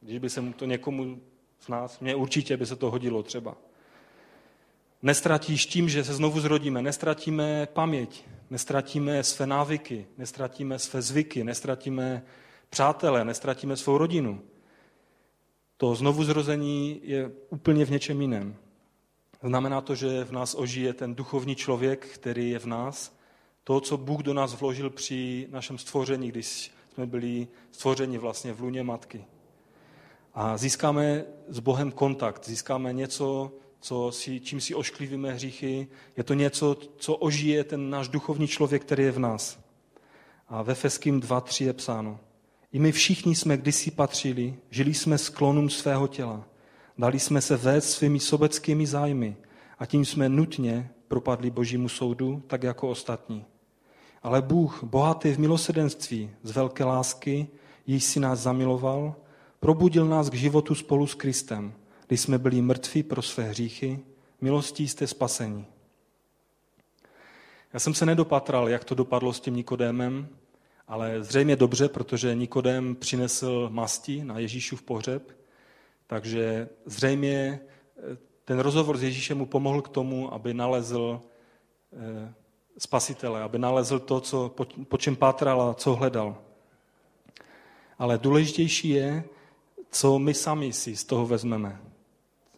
Když 0.00 0.18
by 0.18 0.30
se 0.30 0.40
mu 0.40 0.52
to 0.52 0.64
někomu 0.64 1.20
z 1.60 1.68
nás, 1.68 2.00
mně 2.00 2.14
určitě 2.14 2.56
by 2.56 2.66
se 2.66 2.76
to 2.76 2.90
hodilo 2.90 3.22
třeba. 3.22 3.56
Nestratíš 5.02 5.66
tím, 5.66 5.88
že 5.88 6.04
se 6.04 6.14
znovu 6.14 6.40
zrodíme, 6.40 6.82
nestratíme 6.82 7.68
paměť, 7.72 8.24
nestratíme 8.50 9.22
své 9.22 9.46
návyky, 9.46 10.06
nestratíme 10.18 10.78
své 10.78 11.02
zvyky, 11.02 11.44
nestratíme 11.44 12.22
přátele, 12.70 13.24
nestratíme 13.24 13.76
svou 13.76 13.98
rodinu. 13.98 14.42
To 15.76 15.94
znovu 15.94 16.24
zrození 16.24 17.00
je 17.02 17.30
úplně 17.50 17.84
v 17.84 17.90
něčem 17.90 18.20
jiném. 18.20 18.56
Znamená 19.42 19.80
to, 19.80 19.94
že 19.94 20.24
v 20.24 20.32
nás 20.32 20.54
ožije 20.54 20.92
ten 20.92 21.14
duchovní 21.14 21.54
člověk, 21.56 22.06
který 22.06 22.50
je 22.50 22.58
v 22.58 22.66
nás, 22.66 23.16
to, 23.64 23.80
co 23.80 23.96
Bůh 23.96 24.22
do 24.22 24.34
nás 24.34 24.60
vložil 24.60 24.90
při 24.90 25.48
našem 25.50 25.78
stvoření, 25.78 26.28
když 26.28 26.72
jsme 26.94 27.06
byli 27.06 27.48
stvořeni 27.70 28.18
vlastně 28.18 28.52
v 28.52 28.60
luně 28.60 28.82
matky. 28.82 29.24
A 30.34 30.56
získáme 30.56 31.24
s 31.48 31.58
Bohem 31.58 31.92
kontakt, 31.92 32.46
získáme 32.46 32.92
něco, 32.92 33.52
co 33.80 34.12
si, 34.12 34.40
čím 34.40 34.60
si 34.60 34.74
ošklivíme 34.74 35.32
hříchy. 35.32 35.88
Je 36.16 36.24
to 36.24 36.34
něco, 36.34 36.76
co 36.96 37.14
ožije 37.14 37.64
ten 37.64 37.90
náš 37.90 38.08
duchovní 38.08 38.48
člověk, 38.48 38.82
který 38.82 39.04
je 39.04 39.12
v 39.12 39.18
nás. 39.18 39.60
A 40.48 40.62
ve 40.62 40.74
Feským 40.74 41.20
2.3 41.20 41.64
je 41.64 41.72
psáno. 41.72 42.20
I 42.72 42.78
my 42.78 42.92
všichni 42.92 43.34
jsme 43.34 43.56
kdysi 43.56 43.90
patřili, 43.90 44.54
žili 44.70 44.94
jsme 44.94 45.18
sklonům 45.18 45.70
svého 45.70 46.08
těla. 46.08 46.44
Dali 46.98 47.18
jsme 47.18 47.40
se 47.40 47.56
vést 47.56 47.90
svými 47.90 48.20
sobeckými 48.20 48.86
zájmy 48.86 49.36
a 49.78 49.86
tím 49.86 50.04
jsme 50.04 50.28
nutně 50.28 50.90
propadli 51.08 51.50
božímu 51.50 51.88
soudu, 51.88 52.42
tak 52.46 52.62
jako 52.62 52.88
ostatní. 52.88 53.44
Ale 54.22 54.42
Bůh, 54.42 54.84
bohatý 54.84 55.32
v 55.32 55.38
milosedenství, 55.38 56.30
z 56.42 56.50
velké 56.50 56.84
lásky, 56.84 57.48
již 57.86 58.04
si 58.04 58.20
nás 58.20 58.38
zamiloval, 58.38 59.14
probudil 59.60 60.06
nás 60.06 60.30
k 60.30 60.34
životu 60.34 60.74
spolu 60.74 61.06
s 61.06 61.14
Kristem, 61.14 61.72
když 62.06 62.20
jsme 62.20 62.38
byli 62.38 62.62
mrtví 62.62 63.02
pro 63.02 63.22
své 63.22 63.44
hříchy, 63.44 64.00
milostí 64.40 64.88
jste 64.88 65.06
spasení. 65.06 65.66
Já 67.72 67.80
jsem 67.80 67.94
se 67.94 68.06
nedopatral, 68.06 68.68
jak 68.68 68.84
to 68.84 68.94
dopadlo 68.94 69.32
s 69.32 69.40
tím 69.40 69.56
Nikodémem, 69.56 70.28
ale 70.88 71.22
zřejmě 71.22 71.56
dobře, 71.56 71.88
protože 71.88 72.34
Nikodém 72.34 72.96
přinesl 72.96 73.68
masti 73.72 74.24
na 74.24 74.38
Ježíšův 74.38 74.82
pohřeb 74.82 75.40
takže 76.10 76.68
zřejmě 76.86 77.60
eh, 77.96 78.16
ten 78.44 78.58
rozhovor 78.58 78.96
s 78.96 79.02
Ježíšem 79.02 79.38
mu 79.38 79.46
pomohl 79.46 79.82
k 79.82 79.88
tomu, 79.88 80.34
aby 80.34 80.54
nalezl 80.54 81.20
eh, 81.92 82.34
spasitele, 82.78 83.42
aby 83.42 83.58
nalezl 83.58 83.98
to, 83.98 84.20
co, 84.20 84.48
po, 84.48 84.64
po 84.64 84.98
čem 84.98 85.16
pátral 85.16 85.62
a 85.62 85.74
co 85.74 85.94
hledal. 85.94 86.36
Ale 87.98 88.18
důležitější 88.18 88.88
je, 88.88 89.24
co 89.90 90.18
my 90.18 90.34
sami 90.34 90.72
si 90.72 90.96
z 90.96 91.04
toho 91.04 91.26
vezmeme. 91.26 91.80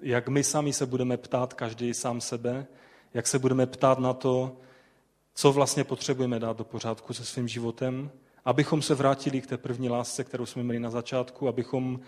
Jak 0.03 0.28
my 0.28 0.45
sami 0.45 0.72
se 0.72 0.87
budeme 0.87 1.16
ptát 1.16 1.55
každý 1.55 1.95
sám 1.95 2.20
sebe, 2.20 2.66
jak 3.14 3.26
se 3.26 3.39
budeme 3.39 3.66
ptát 3.66 3.99
na 3.99 4.12
to, 4.12 4.57
co 5.35 5.53
vlastně 5.53 5.85
potřebujeme 5.85 6.39
dát 6.39 6.57
do 6.57 6.64
pořádku 6.64 7.14
se 7.14 7.24
svým 7.24 7.49
životem, 7.49 8.11
abychom 8.45 8.83
se 8.83 8.95
vrátili 8.95 9.41
k 9.41 9.47
té 9.47 9.57
první 9.57 9.89
lásce, 9.89 10.24
kterou 10.24 10.47
jsme 10.47 10.62
měli 10.62 10.80
na 10.80 10.91
začátku, 10.91 11.49
abychom 11.49 12.01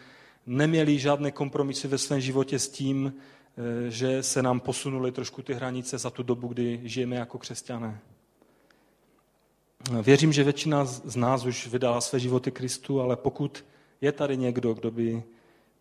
neměli 0.47 0.99
žádné 0.99 1.31
kompromisy 1.31 1.89
ve 1.89 1.99
svém 1.99 2.20
životě 2.20 2.59
s 2.59 2.68
tím, 2.68 3.14
eh, 3.16 3.91
že 3.91 4.22
se 4.22 4.43
nám 4.43 4.61
posunuly 4.61 5.12
trošku 5.12 5.43
ty 5.43 5.55
hranice 5.55 5.99
za 5.99 6.11
tu 6.11 6.22
dobu, 6.22 6.49
kdy 6.49 6.81
žijeme 6.85 7.16
jako 7.16 7.39
křesťané. 7.39 8.01
Věřím, 10.03 10.33
že 10.33 10.45
většina 10.45 10.85
z 10.85 11.16
nás 11.16 11.45
už 11.45 11.66
vydala 11.66 12.01
své 12.01 12.18
životy 12.18 12.51
Kristu, 12.51 13.01
ale 13.01 13.16
pokud 13.16 13.64
je 14.01 14.12
tady 14.12 14.36
někdo, 14.36 14.74
kdo 14.74 14.90
by 14.90 15.22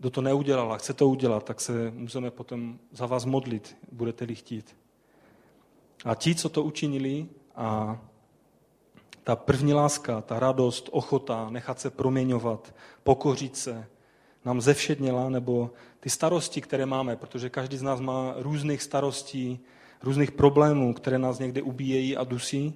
kdo 0.03 0.09
to 0.09 0.21
neudělal 0.21 0.73
a 0.73 0.77
chce 0.77 0.93
to 0.93 1.09
udělat, 1.09 1.43
tak 1.43 1.61
se 1.61 1.91
můžeme 1.91 2.31
potom 2.31 2.79
za 2.91 3.05
vás 3.05 3.25
modlit, 3.25 3.77
budete-li 3.91 4.35
chtít. 4.35 4.75
A 6.05 6.15
ti, 6.15 6.35
co 6.35 6.49
to 6.49 6.63
učinili 6.63 7.27
a 7.55 7.99
ta 9.23 9.35
první 9.35 9.73
láska, 9.73 10.21
ta 10.21 10.39
radost, 10.39 10.89
ochota 10.91 11.49
nechat 11.49 11.79
se 11.79 11.89
proměňovat, 11.89 12.75
pokořit 13.03 13.57
se, 13.57 13.87
nám 14.45 14.61
zevšedněla, 14.61 15.29
nebo 15.29 15.71
ty 15.99 16.09
starosti, 16.09 16.61
které 16.61 16.85
máme, 16.85 17.15
protože 17.15 17.49
každý 17.49 17.77
z 17.77 17.81
nás 17.81 17.99
má 17.99 18.33
různých 18.37 18.81
starostí, 18.81 19.59
různých 20.01 20.31
problémů, 20.31 20.93
které 20.93 21.17
nás 21.17 21.39
někdy 21.39 21.61
ubíjejí 21.61 22.17
a 22.17 22.23
dusí, 22.23 22.73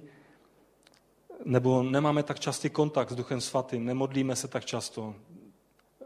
nebo 1.44 1.82
nemáme 1.82 2.22
tak 2.22 2.40
častý 2.40 2.70
kontakt 2.70 3.10
s 3.10 3.14
Duchem 3.14 3.40
Svatým, 3.40 3.84
nemodlíme 3.84 4.36
se 4.36 4.48
tak 4.48 4.64
často. 4.64 5.14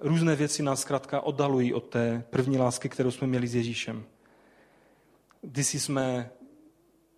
Různé 0.01 0.37
věci 0.37 0.63
nás 0.63 0.81
zkrátka 0.81 1.21
oddalují 1.21 1.75
od 1.75 1.85
té 1.85 2.25
první 2.31 2.59
lásky, 2.59 2.89
kterou 2.89 3.11
jsme 3.11 3.27
měli 3.27 3.49
s 3.49 3.55
Ježíšem. 3.55 4.05
Když 5.43 5.75
jsme, 5.75 6.31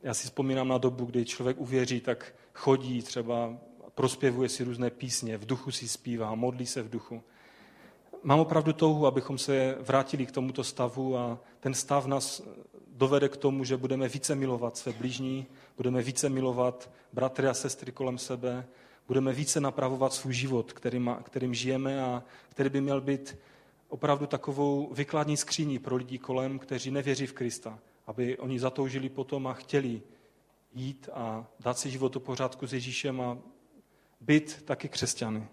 já 0.02 0.14
si 0.14 0.24
vzpomínám 0.24 0.68
na 0.68 0.78
dobu, 0.78 1.04
kdy 1.04 1.24
člověk 1.24 1.60
uvěří, 1.60 2.00
tak 2.00 2.34
chodí 2.54 3.02
třeba, 3.02 3.56
prospěvuje 3.94 4.48
si 4.48 4.64
různé 4.64 4.90
písně, 4.90 5.38
v 5.38 5.46
duchu 5.46 5.70
si 5.70 5.88
zpívá, 5.88 6.34
modlí 6.34 6.66
se 6.66 6.82
v 6.82 6.90
duchu. 6.90 7.22
Mám 8.22 8.40
opravdu 8.40 8.72
touhu, 8.72 9.06
abychom 9.06 9.38
se 9.38 9.76
vrátili 9.80 10.26
k 10.26 10.32
tomuto 10.32 10.64
stavu 10.64 11.16
a 11.16 11.38
ten 11.60 11.74
stav 11.74 12.06
nás 12.06 12.42
dovede 12.88 13.28
k 13.28 13.36
tomu, 13.36 13.64
že 13.64 13.76
budeme 13.76 14.08
více 14.08 14.34
milovat 14.34 14.76
své 14.76 14.92
blížní, 14.92 15.46
budeme 15.76 16.02
více 16.02 16.28
milovat 16.28 16.90
bratry 17.12 17.48
a 17.48 17.54
sestry 17.54 17.92
kolem 17.92 18.18
sebe, 18.18 18.66
budeme 19.08 19.32
více 19.32 19.60
napravovat 19.60 20.12
svůj 20.12 20.34
život, 20.34 20.72
kterým, 20.72 21.16
kterým 21.22 21.54
žijeme 21.54 22.02
a 22.02 22.22
který 22.48 22.70
by 22.70 22.80
měl 22.80 23.00
být 23.00 23.38
opravdu 23.88 24.26
takovou 24.26 24.90
vykladní 24.92 25.36
skříní 25.36 25.78
pro 25.78 25.96
lidi 25.96 26.18
kolem, 26.18 26.58
kteří 26.58 26.90
nevěří 26.90 27.26
v 27.26 27.32
Krista, 27.32 27.78
aby 28.06 28.38
oni 28.38 28.60
zatoužili 28.60 29.08
potom 29.08 29.46
a 29.46 29.54
chtěli 29.54 30.02
jít 30.74 31.08
a 31.12 31.46
dát 31.60 31.78
si 31.78 31.90
život 31.90 32.12
do 32.12 32.20
pořádku 32.20 32.66
s 32.66 32.72
Ježíšem 32.72 33.20
a 33.20 33.38
být 34.20 34.62
taky 34.62 34.88
křesťany. 34.88 35.46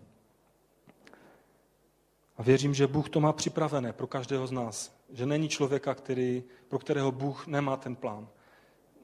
A 2.37 2.43
věřím, 2.43 2.73
že 2.73 2.87
Bůh 2.87 3.09
to 3.09 3.19
má 3.19 3.33
připravené 3.33 3.93
pro 3.93 4.07
každého 4.07 4.47
z 4.47 4.51
nás. 4.51 4.95
Že 5.13 5.25
není 5.25 5.49
člověka, 5.49 5.95
který, 5.95 6.43
pro 6.67 6.79
kterého 6.79 7.11
Bůh 7.11 7.47
nemá 7.47 7.77
ten 7.77 7.95
plán. 7.95 8.27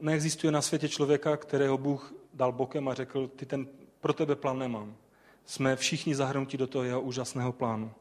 Neexistuje 0.01 0.51
na 0.51 0.61
světě 0.61 0.89
člověka, 0.89 1.37
kterého 1.37 1.77
Bůh 1.77 2.13
dal 2.33 2.51
bokem 2.51 2.87
a 2.87 2.93
řekl, 2.93 3.27
ty 3.27 3.45
ten, 3.45 3.67
pro 3.99 4.13
tebe 4.13 4.35
plán 4.35 4.59
nemám. 4.59 4.95
Jsme 5.45 5.75
všichni 5.75 6.15
zahrnutí 6.15 6.57
do 6.57 6.67
toho 6.67 6.83
jeho 6.83 7.01
úžasného 7.01 7.53
plánu. 7.53 7.91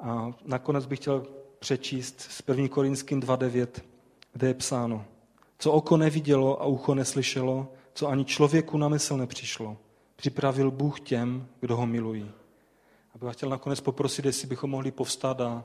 A 0.00 0.32
nakonec 0.44 0.86
bych 0.86 0.98
chtěl 0.98 1.26
přečíst 1.58 2.20
z 2.20 2.42
1. 2.48 2.68
Korinským 2.68 3.20
2.9, 3.20 3.66
kde 4.32 4.46
je 4.46 4.54
psáno, 4.54 5.04
co 5.58 5.72
oko 5.72 5.96
nevidělo 5.96 6.62
a 6.62 6.66
ucho 6.66 6.94
neslyšelo, 6.94 7.68
co 7.94 8.08
ani 8.08 8.24
člověku 8.24 8.78
na 8.78 8.88
mysl 8.88 9.16
nepřišlo, 9.16 9.76
připravil 10.16 10.70
Bůh 10.70 11.00
těm, 11.00 11.46
kdo 11.60 11.76
ho 11.76 11.86
milují. 11.86 12.30
A 13.14 13.18
bych 13.18 13.36
chtěl 13.36 13.48
nakonec 13.48 13.80
poprosit, 13.80 14.24
jestli 14.24 14.48
bychom 14.48 14.70
mohli 14.70 14.90
povstat 14.90 15.40
a 15.40 15.64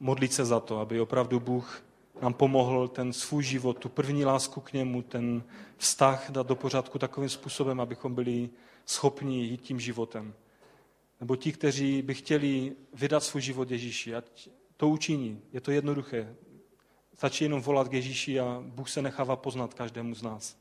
modlit 0.00 0.32
se 0.32 0.44
za 0.44 0.60
to, 0.60 0.78
aby 0.78 1.00
opravdu 1.00 1.40
Bůh 1.40 1.82
nám 2.22 2.34
pomohl 2.34 2.88
ten 2.88 3.12
svůj 3.12 3.42
život, 3.42 3.78
tu 3.78 3.88
první 3.88 4.24
lásku 4.24 4.60
k 4.60 4.72
němu, 4.72 5.02
ten 5.02 5.42
vztah 5.76 6.30
dát 6.30 6.46
do 6.46 6.56
pořádku 6.56 6.98
takovým 6.98 7.28
způsobem, 7.28 7.80
abychom 7.80 8.14
byli 8.14 8.50
schopni 8.86 9.44
jít 9.44 9.60
tím 9.60 9.80
životem. 9.80 10.34
Nebo 11.20 11.36
ti, 11.36 11.52
kteří 11.52 12.02
by 12.02 12.14
chtěli 12.14 12.72
vydat 12.94 13.24
svůj 13.24 13.42
život 13.42 13.70
Ježíši, 13.70 14.14
ať 14.14 14.48
to 14.76 14.88
učiní. 14.88 15.40
Je 15.52 15.60
to 15.60 15.70
jednoduché. 15.70 16.34
Stačí 17.14 17.44
jenom 17.44 17.60
volat 17.60 17.88
k 17.88 17.92
Ježíši 17.92 18.40
a 18.40 18.62
Bůh 18.66 18.90
se 18.90 19.02
nechává 19.02 19.36
poznat 19.36 19.74
každému 19.74 20.14
z 20.14 20.22
nás. 20.22 20.56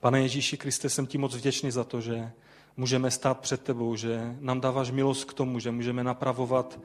Pane 0.00 0.22
Ježíši 0.22 0.56
Kriste, 0.56 0.88
jsem 0.88 1.06
ti 1.06 1.18
moc 1.18 1.34
vděčný 1.34 1.70
za 1.70 1.84
to, 1.84 2.00
že 2.00 2.32
můžeme 2.76 3.10
stát 3.10 3.40
před 3.40 3.62
tebou, 3.62 3.96
že 3.96 4.36
nám 4.40 4.60
dáváš 4.60 4.90
milost 4.90 5.24
k 5.24 5.32
tomu, 5.32 5.58
že 5.58 5.70
můžeme 5.70 6.04
napravovat 6.04 6.80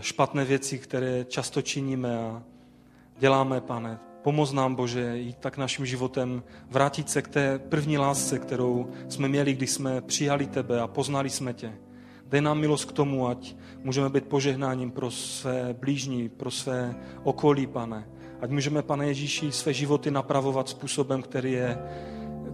špatné 0.00 0.44
věci, 0.44 0.78
které 0.78 1.24
často 1.24 1.62
činíme 1.62 2.18
a 2.18 2.42
děláme, 3.18 3.60
pane. 3.60 3.98
Pomoz 4.22 4.52
nám, 4.52 4.74
Bože, 4.74 5.18
jít 5.18 5.36
tak 5.38 5.56
naším 5.56 5.86
životem, 5.86 6.42
vrátit 6.70 7.10
se 7.10 7.22
k 7.22 7.28
té 7.28 7.58
první 7.58 7.98
lásce, 7.98 8.38
kterou 8.38 8.90
jsme 9.08 9.28
měli, 9.28 9.54
když 9.54 9.70
jsme 9.70 10.00
přijali 10.00 10.46
tebe 10.46 10.80
a 10.80 10.86
poznali 10.86 11.30
jsme 11.30 11.54
tě. 11.54 11.72
Dej 12.26 12.40
nám 12.40 12.58
milost 12.58 12.84
k 12.84 12.92
tomu, 12.92 13.28
ať 13.28 13.56
můžeme 13.82 14.08
být 14.08 14.26
požehnáním 14.26 14.90
pro 14.90 15.10
své 15.10 15.74
blížní, 15.74 16.28
pro 16.28 16.50
své 16.50 16.94
okolí, 17.22 17.66
pane. 17.66 18.08
Ať 18.40 18.50
můžeme, 18.50 18.82
pane 18.82 19.06
Ježíši, 19.06 19.52
své 19.52 19.72
životy 19.72 20.10
napravovat 20.10 20.68
způsobem, 20.68 21.22
který 21.22 21.52
je 21.52 21.78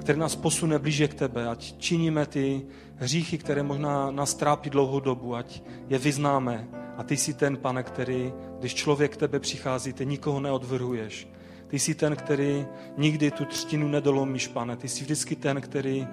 který 0.07 0.19
nás 0.19 0.37
posune 0.37 0.79
blíže 0.79 1.09
k 1.09 1.15
tebe, 1.15 1.49
ať 1.49 1.79
činíme 1.79 2.27
ty 2.27 2.67
hříchy, 2.97 3.39
které 3.39 3.63
možná 3.63 4.11
nás 4.11 4.35
trápí 4.35 4.71
dlouhou 4.71 5.01
dobu, 5.01 5.35
ať 5.35 5.63
je 5.89 5.99
vyznáme. 5.99 6.86
A 6.97 7.03
ty 7.03 7.17
jsi 7.17 7.35
ten, 7.35 7.57
pane, 7.57 7.83
který, 7.83 8.33
když 8.59 8.75
člověk 8.75 9.13
k 9.13 9.17
tebe 9.17 9.41
přichází, 9.41 9.93
ty 9.93 10.07
nikoho 10.07 10.41
neodvrhuješ. 10.41 11.29
Ty 11.67 11.79
jsi 11.79 11.95
ten, 11.95 12.17
který 12.17 12.67
nikdy 12.97 13.31
tu 13.31 13.45
třtinu 13.45 13.89
nedolomíš, 13.89 14.49
pane. 14.49 14.77
Ty 14.77 14.89
jsi 14.89 15.05
vždycky 15.05 15.37
ten, 15.37 15.61
který 15.61 16.09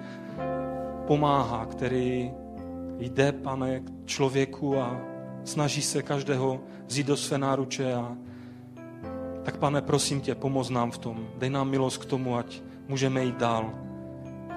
pomáhá, 1.06 1.66
který 1.66 2.30
jde, 2.98 3.32
pane, 3.32 3.80
k 3.80 3.90
člověku 4.04 4.78
a 4.78 5.00
snaží 5.44 5.82
se 5.82 6.02
každého 6.02 6.60
vzít 6.86 7.06
do 7.06 7.16
své 7.16 7.38
náruče. 7.38 7.94
A... 7.94 8.16
Tak, 9.42 9.56
pane, 9.56 9.82
prosím 9.82 10.20
tě, 10.20 10.34
pomoz 10.34 10.70
nám 10.70 10.90
v 10.90 10.98
tom. 10.98 11.28
Dej 11.38 11.50
nám 11.50 11.70
milost 11.70 12.02
k 12.02 12.04
tomu, 12.04 12.36
ať 12.36 12.62
můžeme 12.88 13.24
jít 13.24 13.36
dál. 13.36 13.72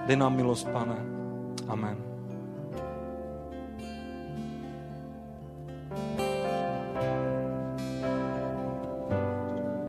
Dej 0.06 0.16
nám 0.16 0.36
milost, 0.36 0.68
pane. 0.68 0.96
Amen. 1.68 2.07